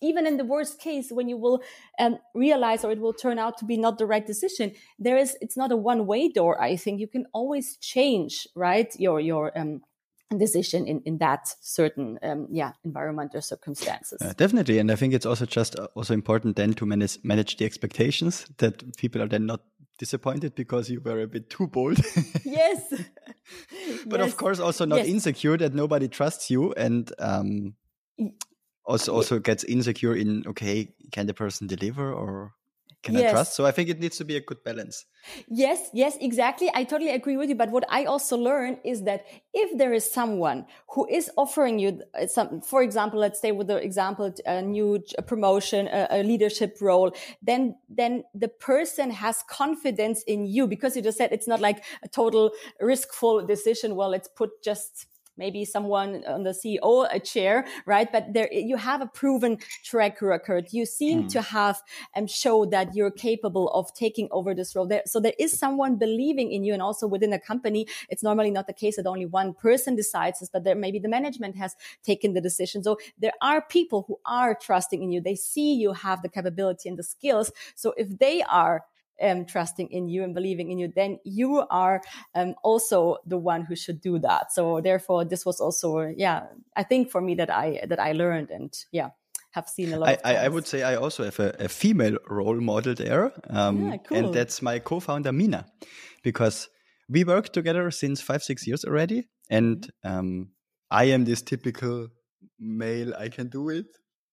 [0.00, 1.62] even in the worst case when you will
[1.98, 5.36] um, realize or it will turn out to be not the right decision there is
[5.40, 9.56] it's not a one way door i think you can always change right your your
[9.58, 9.80] um,
[10.38, 15.14] decision in in that certain um, yeah environment or circumstances Uh, definitely, and I think
[15.14, 19.28] it's also just uh, also important then to manage manage the expectations that people are
[19.28, 19.60] then not
[19.98, 21.98] disappointed because you were a bit too bold.
[22.44, 22.80] yes
[24.06, 24.32] but Yes.
[24.32, 25.08] of course also not Yes.
[25.08, 27.74] insecure that nobody trusts you and um,
[28.84, 32.52] also also gets insecure in okay can the person deliver or
[33.04, 33.54] can I trust?
[33.54, 35.04] So I think it needs to be a good balance.
[35.48, 36.70] Yes, yes, exactly.
[36.74, 37.54] I totally agree with you.
[37.54, 42.02] But what I also learned is that if there is someone who is offering you
[42.18, 46.22] uh, some, for example, let's stay with the example, a new j- promotion, a, a
[46.22, 51.48] leadership role, then, then the person has confidence in you because you just said it's
[51.48, 53.96] not like a total riskful decision.
[53.96, 58.10] Well, let's put just maybe someone on the CEO a chair, right?
[58.10, 60.68] But there, you have a proven track record.
[60.70, 61.28] You seem mm.
[61.30, 61.82] to have
[62.16, 64.86] um, show that you're capable of taking over this role.
[64.86, 68.50] There, so there is someone believing in you, and also within a company, it's normally
[68.50, 71.76] not the case that only one person decides this, but there maybe the management has
[72.02, 72.82] taken the decision.
[72.82, 75.20] So there are people who are trusting in you.
[75.20, 77.50] They see you have the capability and the skills.
[77.74, 78.84] So if they are
[79.22, 82.02] um, trusting in you and believing in you, then you are
[82.34, 84.52] um, also the one who should do that.
[84.52, 86.46] So therefore, this was also, yeah,
[86.76, 89.10] I think for me that I that I learned and yeah
[89.52, 90.20] have seen a lot.
[90.24, 93.96] I, I, would say I also have a, a female role model there, um, yeah,
[93.98, 94.16] cool.
[94.16, 95.64] and that's my co-founder Mina,
[96.24, 96.68] because
[97.08, 100.48] we work together since five six years already, and um,
[100.90, 102.08] I am this typical
[102.58, 103.14] male.
[103.16, 103.86] I can do it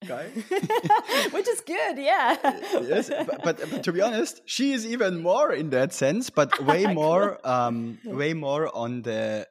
[0.07, 0.25] guy.
[1.31, 2.37] Which is good, yeah.
[2.81, 6.63] yes, but, but, but, to be honest, she is even more in that sense, but
[6.65, 9.47] way more, um, way more on the.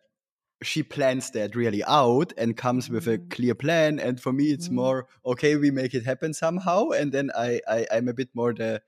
[0.62, 3.30] She plans that really out and comes with a mm.
[3.30, 3.98] clear plan.
[3.98, 4.72] And for me, it's mm.
[4.72, 5.56] more okay.
[5.56, 8.82] We make it happen somehow, and then I, I I'm a bit more the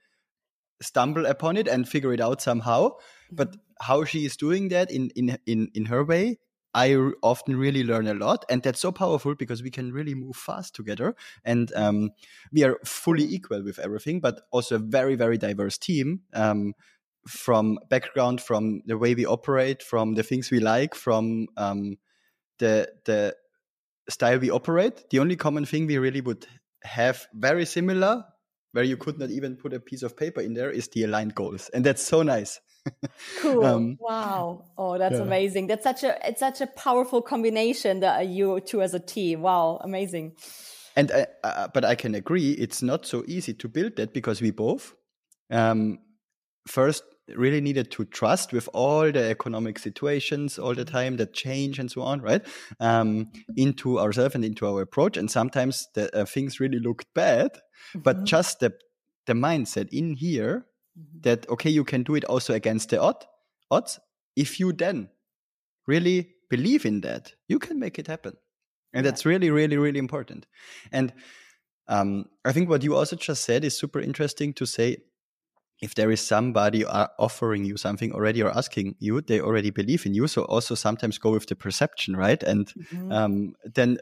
[0.83, 2.91] stumble upon it and figure it out somehow.
[3.31, 3.59] But mm.
[3.81, 6.41] how she is doing that in in in in her way
[6.75, 10.37] I often really learn a lot, and that's so powerful because we can really move
[10.37, 12.11] fast together, and um,
[12.53, 16.23] we are fully equal with everything, but also a very very diverse team.
[16.33, 16.75] Um,
[17.29, 21.97] from background, from the way we operate, from the things we like, from um,
[22.59, 23.37] the the
[24.09, 25.05] style we operate.
[25.11, 26.47] The only common thing we really would
[26.83, 28.25] have very similar,
[28.73, 31.35] where you could not even put a piece of paper in there, is the aligned
[31.35, 32.61] goals, and that's so nice
[33.41, 33.65] cool.
[33.65, 34.65] Um, wow.
[34.77, 35.23] Oh, that's yeah.
[35.23, 35.67] amazing.
[35.67, 39.43] That's such a it's such a powerful combination that you two as a team.
[39.43, 40.33] Wow, amazing.
[40.97, 44.43] And uh, uh, but I can agree, it's not so easy to build that because
[44.43, 44.95] we both
[45.51, 45.99] um,
[46.67, 47.05] first
[47.37, 51.91] really needed to trust with all the economic situations all the time that change and
[51.91, 52.45] so on, right?
[52.81, 55.17] Um, into ourselves and into our approach.
[55.17, 58.01] And sometimes the uh, things really looked bad, mm-hmm.
[58.01, 58.73] but just the
[59.27, 60.72] the mindset in here mm-hmm.
[61.21, 63.25] That okay you can do it also against the odd
[63.71, 63.99] odds.
[64.37, 65.11] If you then
[65.87, 68.35] really believe in that you can make it happen.
[68.93, 69.11] And yeah.
[69.11, 70.47] that's really really really important.
[70.91, 71.13] And
[71.89, 74.99] um, i think what you also just said is super interesting to say
[75.81, 80.15] if there is somebody offering you something already or asking you they already believe in
[80.15, 80.29] you.
[80.29, 82.43] So also sometimes go with the perception right?
[82.43, 83.13] And mm-hmm.
[83.13, 83.99] um, then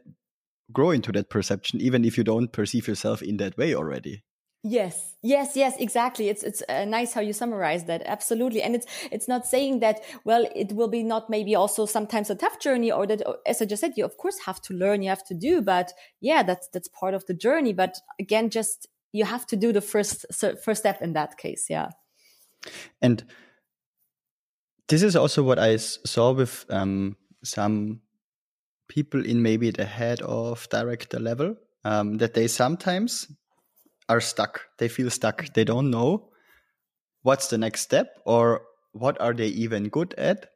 [0.72, 4.22] grow into that perception even if you don't perceive yourself in that way already
[4.62, 6.29] Yes, yes, yes, exactly.
[6.29, 8.03] It's it's uh, nice how you summarize that.
[8.05, 12.29] Absolutely, and it's it's not saying that well, it will be not maybe also sometimes
[12.29, 15.01] a tough journey, or that as I just said, you of course have to learn,
[15.01, 17.73] you have to do, but yeah, that's that's part of the journey.
[17.73, 20.27] But again, just you have to do the first
[20.62, 21.66] first step in that case.
[21.70, 21.88] Yeah,
[23.01, 23.25] and
[24.88, 28.03] this is also what I saw with um, some
[28.88, 33.27] people in maybe the head of director level um, that they sometimes
[34.11, 34.66] are stuck.
[34.79, 35.55] They feel stuck.
[35.55, 36.31] They don't know
[37.23, 40.51] what's the next step or what are they even good at.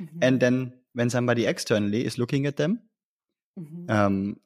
[0.00, 0.18] Mm-hmm.
[0.22, 2.80] And then when somebody externally is looking at them,
[3.58, 3.90] mm-hmm.
[3.90, 4.36] um,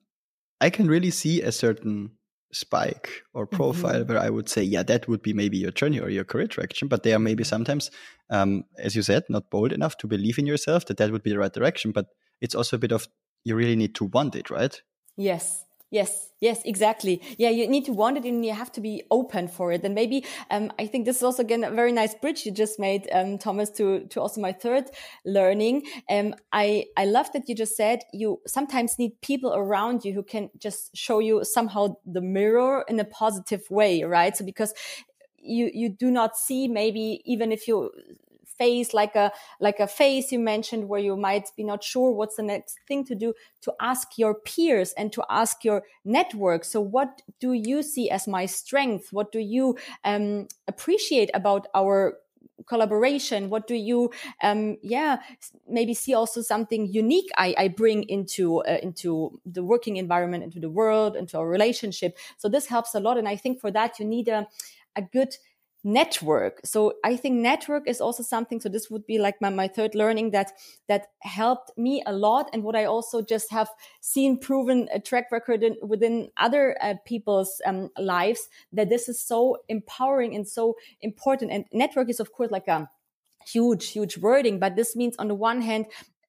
[0.61, 2.11] I can really see a certain
[2.53, 4.13] spike or profile mm-hmm.
[4.13, 6.89] where I would say, yeah, that would be maybe your journey or your career direction.
[6.89, 7.49] But they are maybe mm-hmm.
[7.49, 7.91] sometimes,
[8.29, 11.31] um, as you said, not bold enough to believe in yourself that that would be
[11.31, 11.93] the right direction.
[11.93, 12.07] But
[12.41, 13.07] it's also a bit of
[13.45, 14.83] you really need to want it, right?
[15.17, 17.23] Yes, Yes, yes, exactly.
[17.39, 19.83] Yeah, you need to want it and you have to be open for it.
[19.85, 22.79] And maybe, um, I think this is also again a very nice bridge you just
[22.79, 24.91] made, um, Thomas, to, to also my third
[25.25, 25.85] learning.
[26.11, 30.23] Um, I, I love that you just said you sometimes need people around you who
[30.23, 34.37] can just show you somehow the mirror in a positive way, right?
[34.37, 34.75] So because
[35.39, 37.91] you, you do not see maybe even if you
[38.59, 42.37] face like a like a face you mentioned where you might be not sure what's
[42.37, 46.65] the next thing to do to ask your peers and to ask your network.
[46.65, 49.13] So what do you see as my strength?
[49.13, 52.19] What do you um, appreciate about our
[52.67, 53.51] collaboration?
[53.51, 54.11] What do you
[54.43, 55.21] um yeah
[55.69, 60.61] maybe see also something unique i i bring into uh, into the working environment into
[60.61, 62.19] the world into our relationship?
[62.37, 64.47] So this helps a lot and i think for that you need a
[64.97, 65.37] a good
[65.85, 66.61] network.
[66.65, 69.95] So i think network is also something so this would be like my, my third
[69.95, 70.53] learning that
[70.89, 72.51] that helped me a lot.
[72.53, 73.69] And what i also just have
[74.01, 79.21] seen proven a track record in, within other uh, people's um, lives that this is
[79.21, 81.53] so empowering and so important.
[81.53, 82.91] And network is of course like a
[83.47, 85.87] huge huge wording but this means on the one hand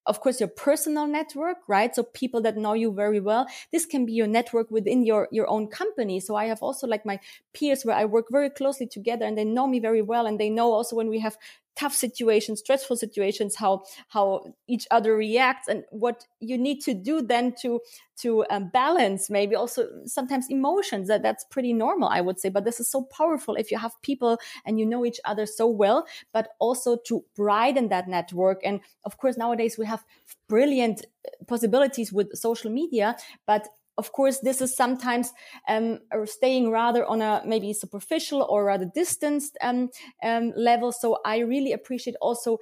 [0.09, 1.95] of course your personal network right?
[1.95, 5.47] So people that know you very well this can be your network within your your
[5.49, 6.19] own company.
[6.19, 7.19] So i have also like my
[7.53, 10.49] peers where i work very closely together and they know me very well and they
[10.49, 11.37] know also when we have
[11.79, 17.21] tough situations, stressful situations, how how each other reacts, and what you need to do
[17.21, 17.79] then to
[18.21, 21.07] to um, balance maybe also sometimes emotions.
[21.07, 23.93] That that's pretty normal i would say but this is so powerful if you have
[24.01, 28.59] people and you know each other so well but also to broaden that network.
[28.63, 30.03] And of course nowadays we have
[30.47, 33.15] brilliant uh, possibilities with social media
[33.47, 33.67] but
[33.99, 35.33] of course, this is sometimes
[35.67, 39.89] um, staying rather on a maybe superficial or rather distanced um,
[40.23, 40.93] um, level.
[40.93, 42.57] So I really appreciate also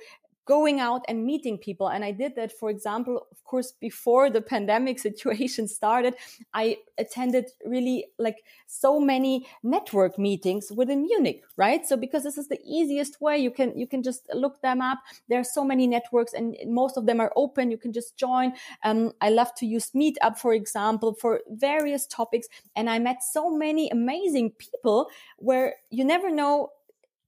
[0.47, 1.89] going out and meeting people.
[1.89, 6.15] And I did that, for example, of course, before the pandemic situation started,
[6.53, 11.85] I attended really like so many network meetings within Munich, right?
[11.85, 14.99] So because this is the easiest way, you can, you can just look them up.
[15.29, 17.69] There are so many networks and most of them are open.
[17.69, 18.53] You can just join.
[18.83, 22.47] Um, I love to use Meetup, for example, for various topics.
[22.75, 26.71] And I met so many amazing people where you never know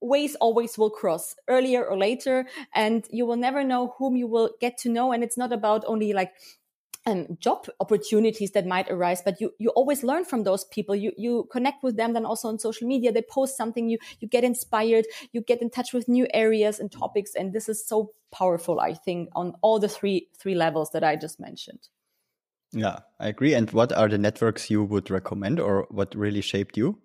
[0.01, 4.51] ways always will cross earlier or later and you will never know whom you will
[4.61, 6.33] get to know and it's not about only like
[7.05, 10.95] um, job opportunities that might arise but you you always learn from those people.
[10.95, 14.27] You you connect with them then also on social media they post something you you
[14.27, 18.11] get inspired you get in touch with new areas and topics and this is so
[18.31, 21.87] powerful i think on all the three three levels that i just mentioned.
[22.71, 23.53] Yeah i agree.
[23.53, 26.99] And what are the networks you would recommend or what really shaped you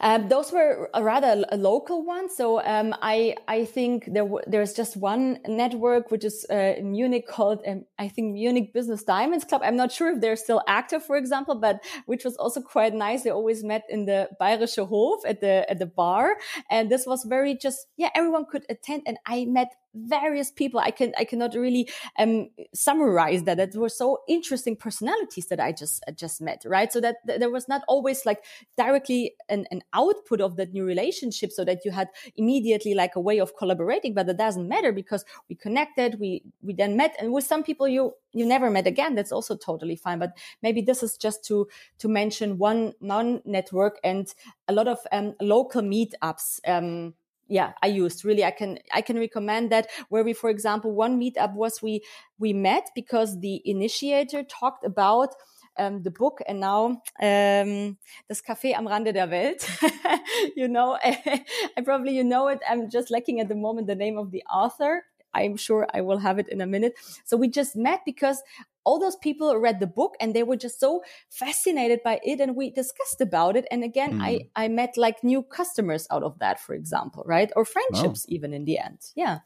[0.00, 2.34] um, those were rather local ones.
[2.36, 7.26] So um, I I think there there's just one network which is uh, in Munich
[7.28, 9.60] called um, I think Munich Business Diamonds Club.
[9.64, 13.22] I'm not sure if they're still active, for example, but which was also quite nice.
[13.22, 16.36] They always met in the Bayerische Hof at the at the bar,
[16.70, 20.80] and this was very just yeah everyone could attend, and I met various people.
[20.80, 23.56] I can I cannot really um, summarize that.
[23.56, 26.92] That were so interesting personalities that I just uh, just met, right?
[26.92, 28.44] So that th- there was not always like
[28.76, 33.20] directly an, an output of that new relationship, so that you had immediately like a
[33.20, 34.14] way of collaborating.
[34.14, 37.88] But that doesn't matter because we connected, we we then met, and with some people
[37.88, 39.14] you you never met again.
[39.14, 40.18] That's also totally fine.
[40.18, 44.32] But maybe this is just to to mention one non network and
[44.68, 46.60] a lot of um, local meetups.
[46.66, 47.14] Um,
[47.50, 51.20] yeah i used really i can i can recommend that where we for example one
[51.20, 52.02] meetup was we
[52.38, 55.34] we met because the initiator talked about
[55.78, 57.96] um, the book and now um,
[58.28, 59.66] das Café am Rande der Welt.
[60.56, 62.60] you know, I probably you know it.
[62.68, 65.04] I'm just lacking at the moment the name of the author.
[65.34, 66.94] I'm sure I will have it in a minute.
[67.24, 68.42] So we just met because
[68.84, 72.56] all those people read the book and they were just so fascinated by it and
[72.56, 74.22] we discussed about it and again mm.
[74.22, 74.46] i hmm.
[74.56, 78.34] i met like new customers out of that for example right or friendships wow.
[78.34, 79.38] even in the end yeah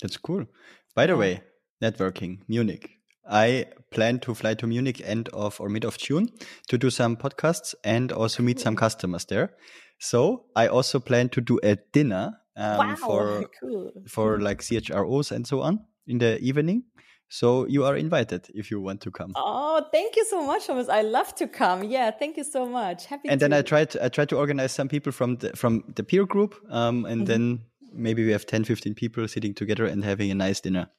[0.00, 0.46] that's cool
[0.94, 1.42] by the way
[1.82, 2.90] networking munich
[3.26, 6.28] I plan to fly to Munich end of or mid of June
[6.68, 9.54] to do some podcasts and also meet some customers there.
[9.98, 13.92] So I also plan to do a dinner um, wow, for cool.
[14.06, 16.84] for like CHROs and so on in the evening.
[17.28, 19.32] So you are invited if you want to come.
[19.34, 20.88] Oh, thank you so much, Thomas.
[20.88, 21.82] I love to come.
[21.82, 23.06] Yeah, thank you so much.
[23.06, 23.28] Happy.
[23.28, 23.44] And to.
[23.44, 26.26] then I tried to I tried to organize some people from the from the peer
[26.26, 27.26] group, um, and mm -hmm.
[27.26, 27.60] then
[27.92, 30.90] maybe we have 10, 15 people sitting together and having a nice dinner.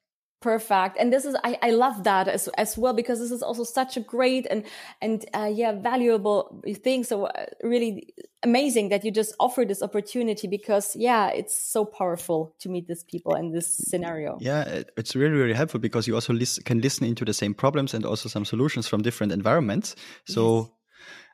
[0.41, 0.97] Perfect.
[0.99, 3.97] And this is, I, I love that as, as well, because this is also such
[3.97, 4.63] a great and,
[5.01, 7.03] and, uh, yeah, valuable thing.
[7.03, 12.53] So uh, really amazing that you just offer this opportunity because, yeah, it's so powerful
[12.59, 14.37] to meet these people in this scenario.
[14.39, 17.95] Yeah, it's really, really helpful because you also listen, can listen into the same problems
[17.95, 19.95] and also some solutions from different environments.
[20.25, 20.71] So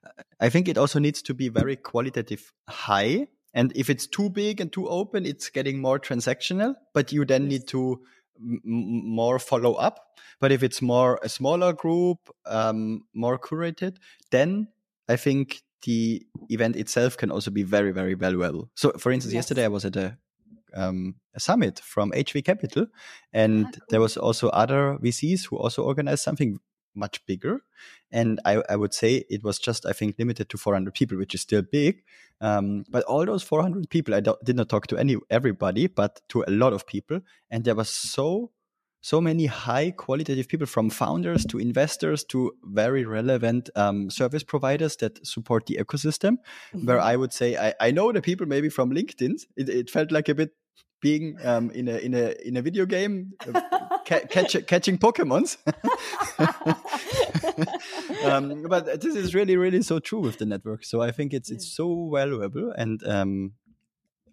[0.05, 0.25] yes.
[0.39, 3.27] I think it also needs to be very qualitative high.
[3.53, 7.49] And if it's too big and too open, it's getting more transactional, but you then
[7.49, 8.01] need to
[8.63, 9.99] more follow up.
[10.39, 13.97] But if it's more a smaller group, um, more curated,
[14.31, 14.67] then
[15.07, 18.69] I think the event itself can also be very, very valuable.
[18.75, 19.43] So, for instance, yes.
[19.43, 20.17] yesterday I was at a,
[20.75, 22.87] um, a summit from HV Capital,
[23.33, 26.59] and ah, there was also other VCs who also organized something
[26.95, 27.61] much bigger.
[28.11, 31.33] And I, I, would say it was just, I think, limited to 400 people, which
[31.33, 32.03] is still big.
[32.41, 36.43] Um, but all those 400 people, I did not talk to any everybody, but to
[36.47, 38.51] a lot of people, and there was so
[39.01, 44.95] so many high qualitative people from founders to investors to very relevant um, service providers
[44.97, 46.37] that support the ecosystem
[46.73, 46.85] mm-hmm.
[46.85, 50.11] where i would say I, I, know the people maybe from linkedin it, it felt
[50.11, 50.51] like a bit
[51.01, 53.61] being um, in a in a in a video game uh,
[54.05, 55.57] ca- catch, catching pokemons.
[58.23, 60.83] Um, but this is really really so true with the network.
[60.85, 63.53] So i think it's it's so valuable and um,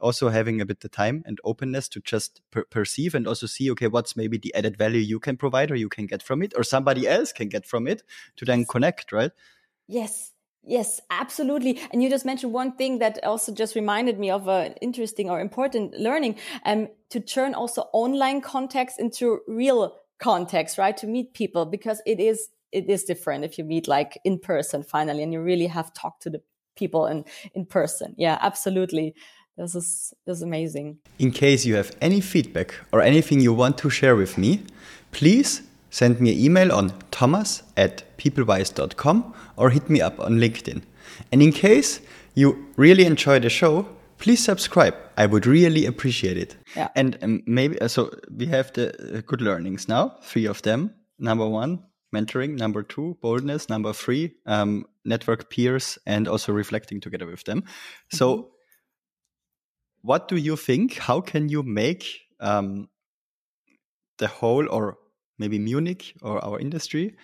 [0.01, 3.71] also having a bit the time and openness to just per perceive and also see
[3.71, 6.53] okay what's maybe the added value you can provide or you can get from it
[6.57, 8.03] or somebody else can get from it
[8.37, 9.33] to then connect right?
[9.87, 10.33] Yes
[10.65, 11.81] Yes, absolutely.
[11.93, 15.41] And you just mentioned one thing that also just reminded me of an interesting or
[15.41, 20.97] important learning, um, to turn also online context into real context, right?
[20.99, 24.83] To meet people because it is, it is different if you meet like in person
[24.83, 26.43] finally and you really have talked to the
[26.77, 27.25] people in,
[27.55, 28.15] in person.
[28.19, 29.15] Yeah, absolutely.
[29.57, 30.99] This is, this is amazing.
[31.19, 34.63] In case you have any feedback or anything you want to share with me,
[35.13, 40.83] please send me an email on thomas at pplwise.com or hit me up on LinkedIn.
[41.33, 42.01] And in case
[42.35, 44.95] you really enjoy the show, please subscribe.
[45.17, 46.57] I would really appreciate it.
[46.77, 46.89] Yeah.
[46.95, 50.95] And um, maybe, uh, so we have the uh, good learnings now, three of them.
[51.19, 51.83] Number one,
[52.15, 52.57] mentoring.
[52.57, 53.69] Number two, boldness.
[53.69, 57.65] Number three, um, network peers and also reflecting together with them.
[58.13, 58.49] So, mm -hmm.
[60.03, 60.99] what do you think?
[60.99, 62.05] How can you make
[62.41, 62.89] um,
[64.19, 64.99] the whole or
[65.39, 67.17] maybe Munich or our industry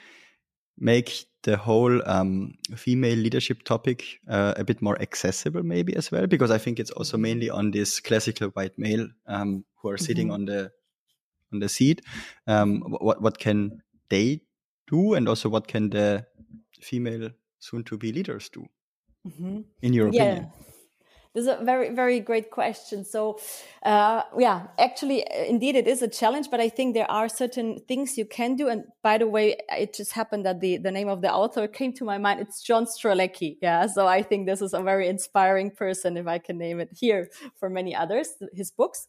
[0.79, 6.27] make the whole um, female leadership topic uh, a bit more accessible, maybe as well,
[6.27, 10.29] because I think it's also mainly on this classical white male um, who are sitting
[10.29, 10.35] mm -hmm.
[10.35, 10.73] on the
[11.53, 12.03] on the seat.
[12.47, 14.41] Um, what what can they
[14.91, 16.27] do, and also what can the
[16.81, 18.67] female soon to be leaders do?
[19.25, 19.65] Mm -hmm.
[19.81, 20.27] In your yeah.
[20.27, 20.74] opinion?
[21.35, 23.05] This is a very, very great question.
[23.05, 23.41] So,
[23.83, 27.81] uh, yeah, actually, uh, indeed, it is a challenge, but I think there are certain
[27.89, 28.69] things you can do.
[28.69, 31.93] And by the way, it just happened that the, the name of the author came
[31.95, 32.39] to my mind.
[32.39, 33.57] It's John Strelecky.
[33.61, 33.89] Yeah.
[33.89, 37.29] So I think this is a very inspiring person, if I can name it here
[37.57, 39.09] for many others, his books.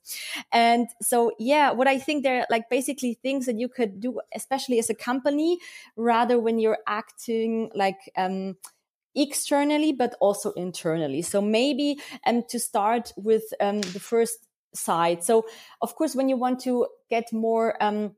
[0.51, 4.19] And so, yeah, what I think there are like basically things that you could do,
[4.33, 5.59] especially as a company,
[5.95, 8.55] rather when you're acting like, um,
[9.15, 11.21] externally, but also internally.
[11.21, 15.23] So maybe um, to start with um, the first side.
[15.23, 15.45] So
[15.81, 18.15] of course, when you want to get more um,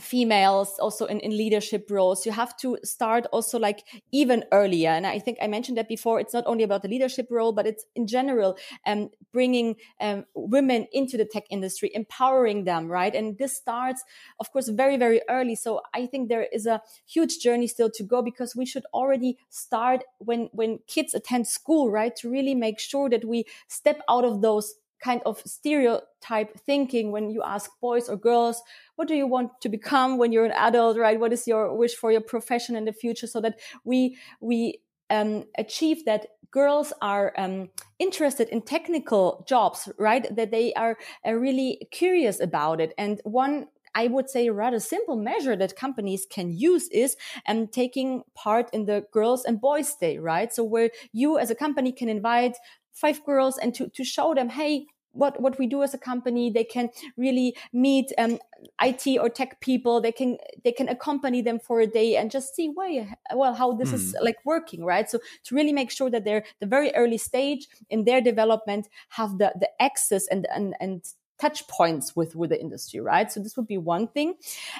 [0.00, 2.26] females also in, in leadership roles.
[2.26, 4.90] You have to start also like even earlier.
[4.90, 7.66] And i think i mentioned that before it's not only about the leadership role but
[7.66, 13.14] it's in general um, bringing um, women into the tech industry empowering them right?
[13.14, 14.02] And this starts
[14.40, 15.54] of course very very early.
[15.54, 19.38] So i think there is a huge journey still to go because we should already
[19.48, 22.14] start when when kids attend school right?
[22.16, 27.30] To really make sure that we step out of those kind of stereotype thinking when
[27.30, 28.62] you ask boys or girls,
[28.96, 31.20] what do you want to become when you're an adult, right?
[31.20, 33.26] What is your wish for your profession in the future?
[33.26, 34.80] So that we, we,
[35.10, 37.68] um, achieve that girls are um,
[37.98, 40.34] interested in technical jobs, right?
[40.34, 42.94] That they are uh, really curious about it.
[42.96, 47.16] And one I would say rather simple measure that companies can use is
[47.46, 50.52] um, taking part in the girls and boys day, right?
[50.52, 52.56] So where you as a company can invite
[52.92, 56.50] five girls and to, to show them, hey, what what we do as a company
[56.50, 58.38] they can really meet um,
[58.82, 62.54] IT or tech people they can they can accompany them for a day and just
[62.54, 63.94] see why well how this mm.
[63.94, 64.24] is hmm.
[64.24, 68.04] like working right so to really make sure that they're the very early stage in
[68.04, 71.04] their development have the the access and and and
[71.40, 73.30] touch points with with the industry right?
[73.30, 74.34] So this would be one thing.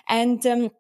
[0.09, 0.71] And um,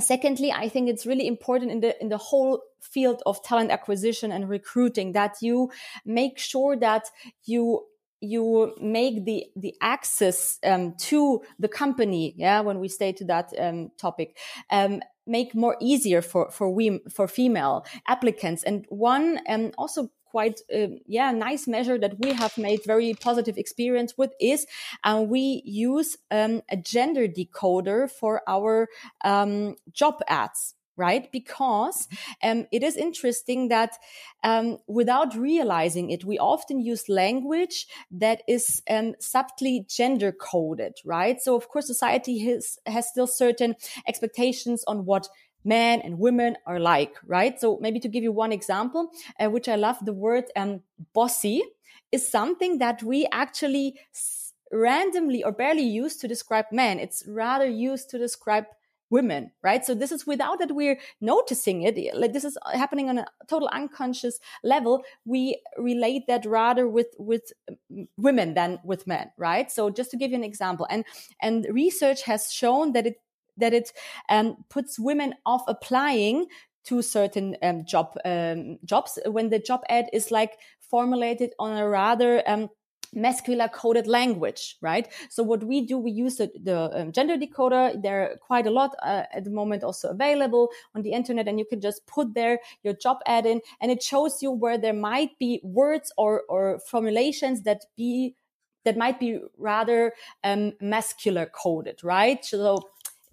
[0.00, 4.30] secondly i think it's really important in the in the whole field of talent acquisition
[4.30, 5.70] and recruiting that you
[6.04, 7.06] make sure that
[7.46, 7.82] you
[8.20, 13.50] you make the the access um, to the company yeah when we stay to that
[13.58, 14.36] um, topic
[14.70, 18.64] um, make more easier for for we for female applicants.
[18.64, 23.56] And one um, also quite uh, yeah nice measure that we have made very positive
[23.56, 24.66] experience with is
[25.04, 28.88] uh, we use um, a gender decoder for our
[29.24, 31.30] um, job ads right?
[31.30, 32.08] Because
[32.42, 33.96] um, it is interesting that
[34.42, 41.40] um, without realizing it, we often use language that is um, subtly gender coded, right?
[41.40, 43.76] So, of course, society has, has still certain
[44.06, 45.28] expectations on what
[45.64, 47.60] men and women are like, right?
[47.60, 50.82] So, maybe to give you one example, uh, which I love, the word um,
[51.14, 51.62] bossy
[52.12, 53.98] is something that we actually
[54.72, 56.98] randomly or barely use to describe men.
[56.98, 58.66] It's rather used to describe
[59.10, 63.18] women right so this is without that we're noticing it like this is happening on
[63.18, 67.52] a total unconscious level we relate that rather with with
[68.16, 71.04] women than with men right so just to give you an example and
[71.40, 73.16] and research has shown that it
[73.58, 73.92] that it
[74.28, 76.46] um, puts women off applying
[76.84, 81.86] to certain um, job um, jobs when the job ad is like formulated on a
[81.86, 82.70] rather um,
[83.14, 85.08] masculine coded language, right?
[85.30, 88.00] So what we do, we use the, the um, gender decoder.
[88.02, 91.58] There are quite a lot uh, at the moment also available on the internet, and
[91.58, 94.92] you can just put there your job ad in, and it shows you where there
[94.92, 98.34] might be words or or formulations that be
[98.84, 100.12] that might be rather
[100.44, 102.44] um, masculine coded, right?
[102.44, 102.88] So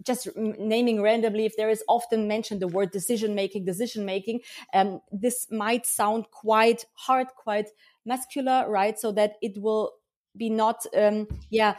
[0.05, 4.41] just naming randomly, if there is often mentioned the word decision making, decision making,
[4.73, 7.69] um, this might sound quite hard, quite
[8.05, 8.99] muscular, right?
[8.99, 9.93] So that it will
[10.37, 11.75] be not um, yeah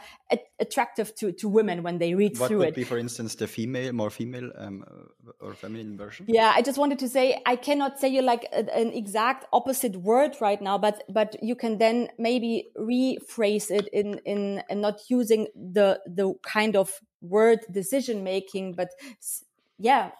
[0.59, 3.47] attractive to, to women when they read what through would it be, for instance, the
[3.47, 4.83] female, more female um,
[5.39, 6.25] or feminine version?
[6.27, 9.95] yeah i just wanted to say i cannot say you like a, an exact opposite
[9.97, 14.99] word right now but but you can then maybe rephrase it in in, in not
[15.09, 16.91] using the the kind of
[17.21, 18.89] word decision making but
[19.77, 20.11] yeah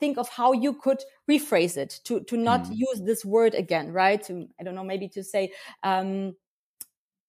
[0.00, 2.76] think of how you could rephrase it to to not mm.
[2.76, 6.34] use this word again right to, i don't know maybe to say um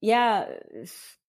[0.01, 0.45] yeah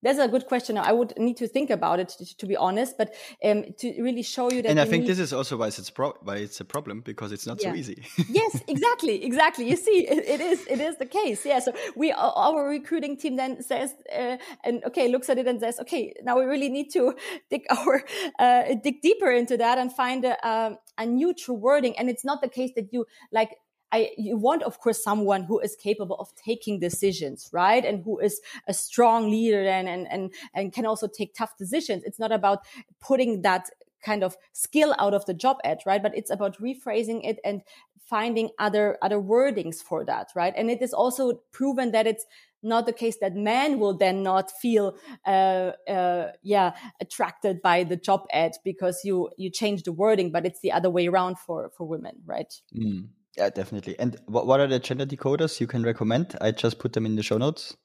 [0.01, 0.79] that's a good question.
[0.79, 3.15] I would need to think about it to, to be honest but
[3.45, 6.15] um, to really show you that and i think this is also why it's pro-
[6.23, 7.73] why it's a problem because it's not yeah.
[7.73, 8.05] so easy.
[8.29, 9.69] Yes exactly exactly.
[9.69, 11.45] You see it, it is it is the case.
[11.45, 15.61] Yeah so we our recruiting team then says uh, and okay looks at it and
[15.61, 17.15] says okay now we really need to
[17.51, 18.03] dig our
[18.39, 21.99] uh, dig deeper into that and find a, a, a neutral wording.
[21.99, 23.57] And it's not the case that you like
[23.93, 27.85] I, you want, of course, someone who is capable of taking decisions, right?
[27.85, 32.05] And who is a strong leader and, and, and, and can also take tough decisions.
[32.05, 32.61] It's not about
[33.01, 33.71] putting that
[34.05, 36.03] kind of skill out of the job ad, right?
[36.03, 37.63] But it's about rephrasing it and
[37.99, 40.55] finding other, other wordings for that, right?
[40.57, 42.27] And it is also proven that it's
[42.63, 47.97] not the case that men will then not feel uh, uh, yeah attracted by the
[47.97, 51.71] job ad because you you change the wording but it's the other way around for
[51.77, 53.07] for women right mm.
[53.39, 53.97] Yeah, definitely.
[54.01, 56.37] And what, what are the gender decoders you can recommend?
[56.41, 57.77] I just put them in the show notes.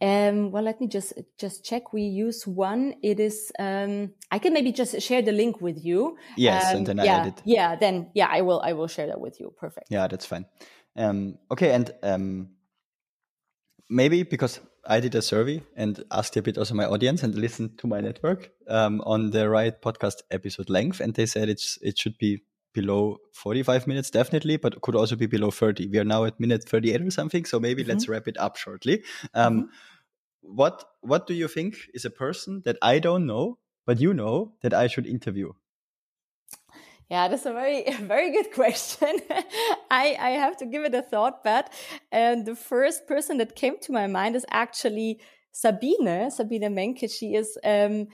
[0.00, 1.92] Um, well, let me just just check.
[1.92, 2.94] We use one.
[3.02, 3.50] It is.
[3.58, 6.16] Um, I can maybe just share the link with you.
[6.36, 7.42] Yes, um, and then yeah, I edit.
[7.44, 8.60] Yeah, then yeah, I will.
[8.60, 9.52] I will share that with you.
[9.58, 9.88] Perfect.
[9.90, 10.46] Yeah, that's fine.
[10.96, 12.50] Um, okay, and um,
[13.88, 17.78] maybe because I did a survey and asked a bit also my audience and listened
[17.78, 21.98] to my network um, on the right podcast episode length, and they said it's it
[21.98, 22.42] should be
[22.72, 26.68] below 45 minutes definitely but could also be below 30 we are now at minute
[26.68, 27.90] 38 or something so maybe mm-hmm.
[27.90, 29.02] let's wrap it up shortly
[29.34, 29.66] um, mm-hmm.
[30.42, 34.52] what what do you think is a person that i don't know but you know
[34.62, 35.52] that i should interview
[37.10, 39.18] yeah, that's a very, very good question.
[39.90, 41.72] I, I have to give it a thought, but
[42.12, 47.10] and the first person that came to my mind is actually Sabine, Sabine Menke.
[47.10, 48.06] She is um,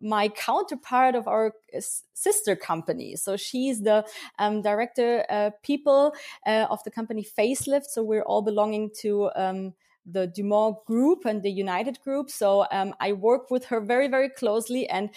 [0.00, 1.80] my counterpart of our uh,
[2.14, 3.16] sister company.
[3.16, 4.04] So she's the
[4.38, 6.14] um, director uh, people
[6.46, 7.86] uh, of the company Facelift.
[7.86, 9.74] So we're all belonging to um,
[10.06, 12.30] the Dumont group and the United group.
[12.30, 14.88] So um, I work with her very, very closely.
[14.88, 15.10] And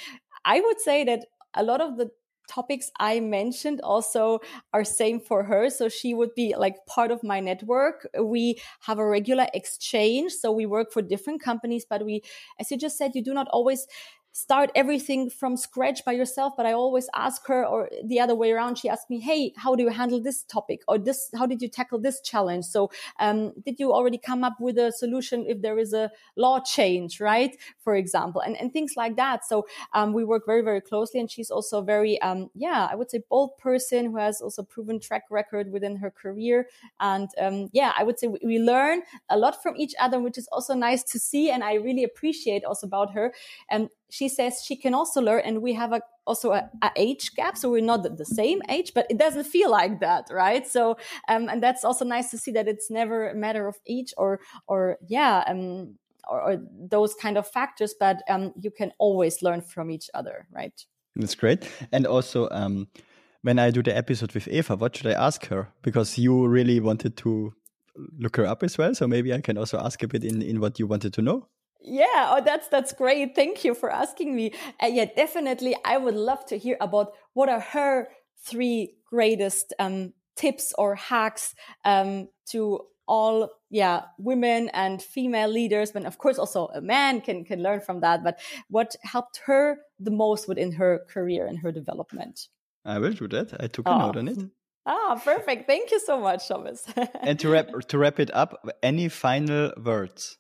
[0.46, 2.10] I would say that a lot of the
[2.48, 4.40] topics I mentioned also
[4.74, 5.70] are same for her.
[5.70, 8.08] So she would be like part of my network.
[8.18, 10.32] We have a regular exchange.
[10.32, 12.22] So we work for different companies, but we,
[12.60, 13.86] as you just said, you do not always
[14.44, 18.52] start everything from scratch by yourself but i always ask her or the other way
[18.52, 21.62] around she asked me hey how do you handle this topic or this how did
[21.62, 22.66] you tackle this challenge?
[22.66, 26.60] So um, did you already come up with a solution if there is a law
[26.60, 29.46] change right for example and, and things like that.
[29.46, 33.10] So um, we work very very closely and she's also very um, yeah i would
[33.10, 36.68] say bold person who has also proven track record within her career.
[37.00, 40.38] And um, yeah i would say we, we learn a lot from each other which
[40.38, 43.34] is also nice to see and i really appreciate also about her.
[43.70, 47.34] And she says she can also learn and we have a also a, a, age
[47.36, 50.68] gap so we're not the same age but it doesn't feel like that right?
[50.68, 50.98] So
[51.28, 54.40] um, and that's also nice to see that it's never a matter of age or
[54.68, 55.96] or yeah um
[56.30, 56.58] or, or
[56.90, 60.86] those kind of factors but um you can always learn from each other right?
[61.16, 61.68] That's great.
[61.92, 62.88] And also um
[63.42, 65.70] when i do the episode with eva what should i ask her?
[65.82, 67.54] Because you really wanted to
[68.20, 70.60] look her up as well so maybe i can also ask a bit in in
[70.60, 71.48] what you wanted to know
[71.88, 73.36] yeah, oh, that's that's great.
[73.36, 74.54] Thank you for asking me.
[74.82, 75.76] Uh, yeah, definitely.
[75.86, 78.10] I would love to hear about what are her
[78.46, 86.06] three greatest um, tips or hacks um, to all yeah women and female leaders but
[86.06, 88.38] of course also a man can can learn from that but
[88.70, 92.48] what helped her the most within her career and her development
[92.84, 93.98] i will do that i took a oh.
[94.00, 94.38] note on it
[94.86, 96.86] ah perfect thank you so much thomas
[97.22, 100.38] and to wrap to wrap it up any final words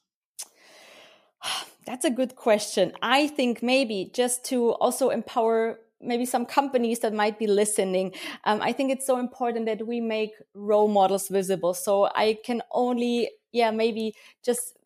[1.86, 2.94] that's a good question.
[3.02, 8.14] I think maybe just to also empower maybe some companies that might be listening.
[8.44, 11.74] Um, I think it's so important that we make role models visible.
[11.74, 14.16] So I can only, yeah, maybe
[14.46, 14.77] just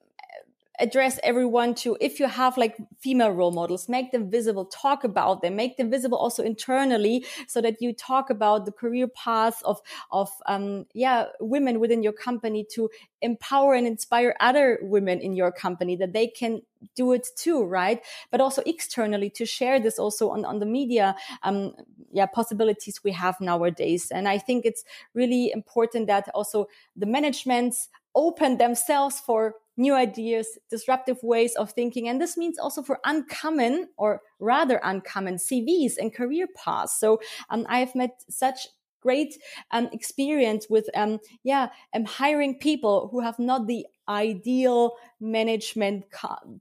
[0.81, 5.41] address everyone to if you have like female role models make them visible talk about
[5.41, 9.79] them make them visible also internally so that you talk about the career paths of
[10.11, 12.89] of um, yeah women within your company to
[13.21, 16.61] empower and inspire other women in your company that they can
[16.95, 18.01] do it too right?
[18.31, 21.73] But also externally to share this also on, on the media um,
[22.11, 24.11] yeah possibilities we have nowadays.
[24.11, 30.57] And i think it's really important that also the managements open themselves for new ideas,
[30.69, 32.07] disruptive ways of thinking.
[32.07, 36.99] And this means also for uncommon or rather uncommon CVs and career paths.
[36.99, 37.19] So
[37.49, 38.67] um, I have met such
[39.01, 39.37] great
[39.71, 46.03] um, experience with um, yeah um, hiring people who have not the ideal management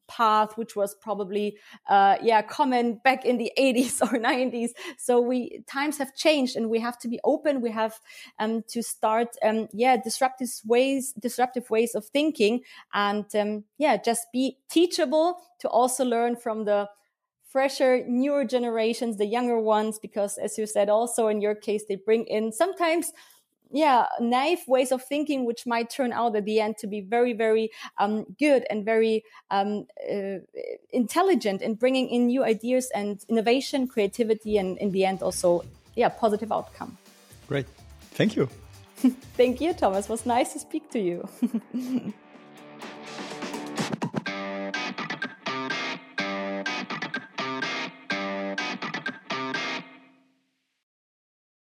[0.06, 1.56] path which was probably
[1.88, 6.70] uh, yeah common back in the 80s or 90s so we times have changed and
[6.70, 7.60] we have to be open.
[7.60, 7.98] We have
[8.38, 12.60] um, to start um, yeah disruptive ways disruptive ways of thinking
[12.92, 16.88] and um, yeah just be teachable to also learn from the
[17.50, 21.96] fresher, newer generations, the younger ones, because as you said, also in your case, they
[21.96, 23.12] bring in sometimes
[23.72, 27.32] yeah, naive ways of thinking, which might turn out at the end to be very,
[27.32, 30.38] very um, good and very um, uh,
[30.92, 36.08] intelligent in bringing in new ideas and innovation, creativity, and in the end also, yeah,
[36.08, 36.98] positive outcome.
[37.46, 37.66] Great,
[38.12, 38.48] thank you.
[39.36, 40.06] thank you, Thomas.
[40.06, 41.28] It was nice to speak to you.